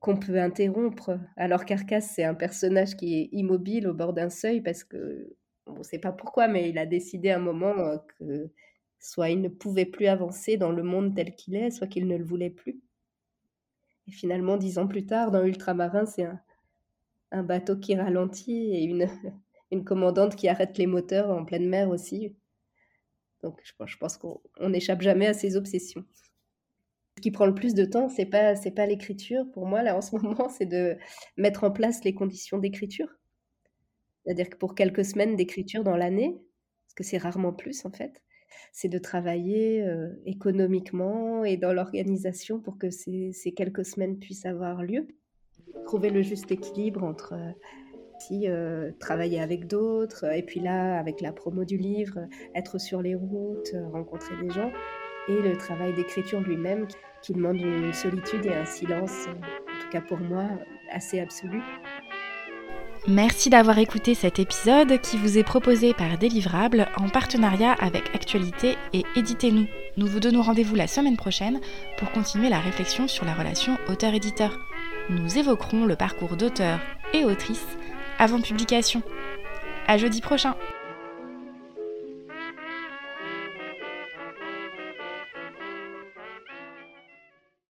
[0.00, 1.18] qu'on peut interrompre.
[1.36, 5.34] Alors Carcasse, c'est un personnage qui est immobile au bord d'un seuil parce que
[5.66, 8.50] on ne sait pas pourquoi, mais il a décidé à un moment que
[9.00, 12.16] soit il ne pouvait plus avancer dans le monde tel qu'il est, soit qu'il ne
[12.16, 12.80] le voulait plus.
[14.06, 16.40] Et finalement, dix ans plus tard, dans Ultramarin, c'est un,
[17.32, 18.84] un bateau qui ralentit et
[19.70, 22.36] une, commandante qui arrête les moteurs en pleine mer aussi.
[23.42, 26.04] Donc je, pense qu'on n'échappe jamais à ses obsessions.
[27.16, 30.02] Ce qui prend le plus de temps, c'est pas pas l'écriture pour moi là en
[30.02, 30.96] ce moment, c'est de
[31.36, 33.08] mettre en place les conditions d'écriture.
[34.24, 36.40] C'est-à-dire que pour quelques semaines d'écriture dans l'année,
[36.86, 38.22] parce que c'est rarement plus en fait,
[38.72, 44.46] c'est de travailler euh, économiquement et dans l'organisation pour que ces, ces, quelques semaines puissent
[44.46, 45.06] avoir lieu.
[45.84, 47.52] Trouver le juste équilibre entre euh,
[48.18, 52.18] si, euh, travailler avec d'autres, et puis là, avec la promo du livre,
[52.54, 54.72] être sur les routes, rencontrer des gens,
[55.28, 56.86] et le travail d'écriture lui-même
[57.22, 60.48] qui demande une solitude et un silence, en tout cas pour moi,
[60.92, 61.60] assez absolu.
[63.08, 68.76] Merci d'avoir écouté cet épisode qui vous est proposé par Délivrable en partenariat avec Actualité
[68.92, 69.66] et Éditez-nous.
[69.96, 71.60] Nous vous donnons rendez-vous la semaine prochaine
[71.98, 74.58] pour continuer la réflexion sur la relation auteur-éditeur.
[75.08, 76.80] Nous évoquerons le parcours d'auteur
[77.12, 77.64] et autrice
[78.18, 79.02] avant publication.
[79.86, 80.56] À jeudi prochain!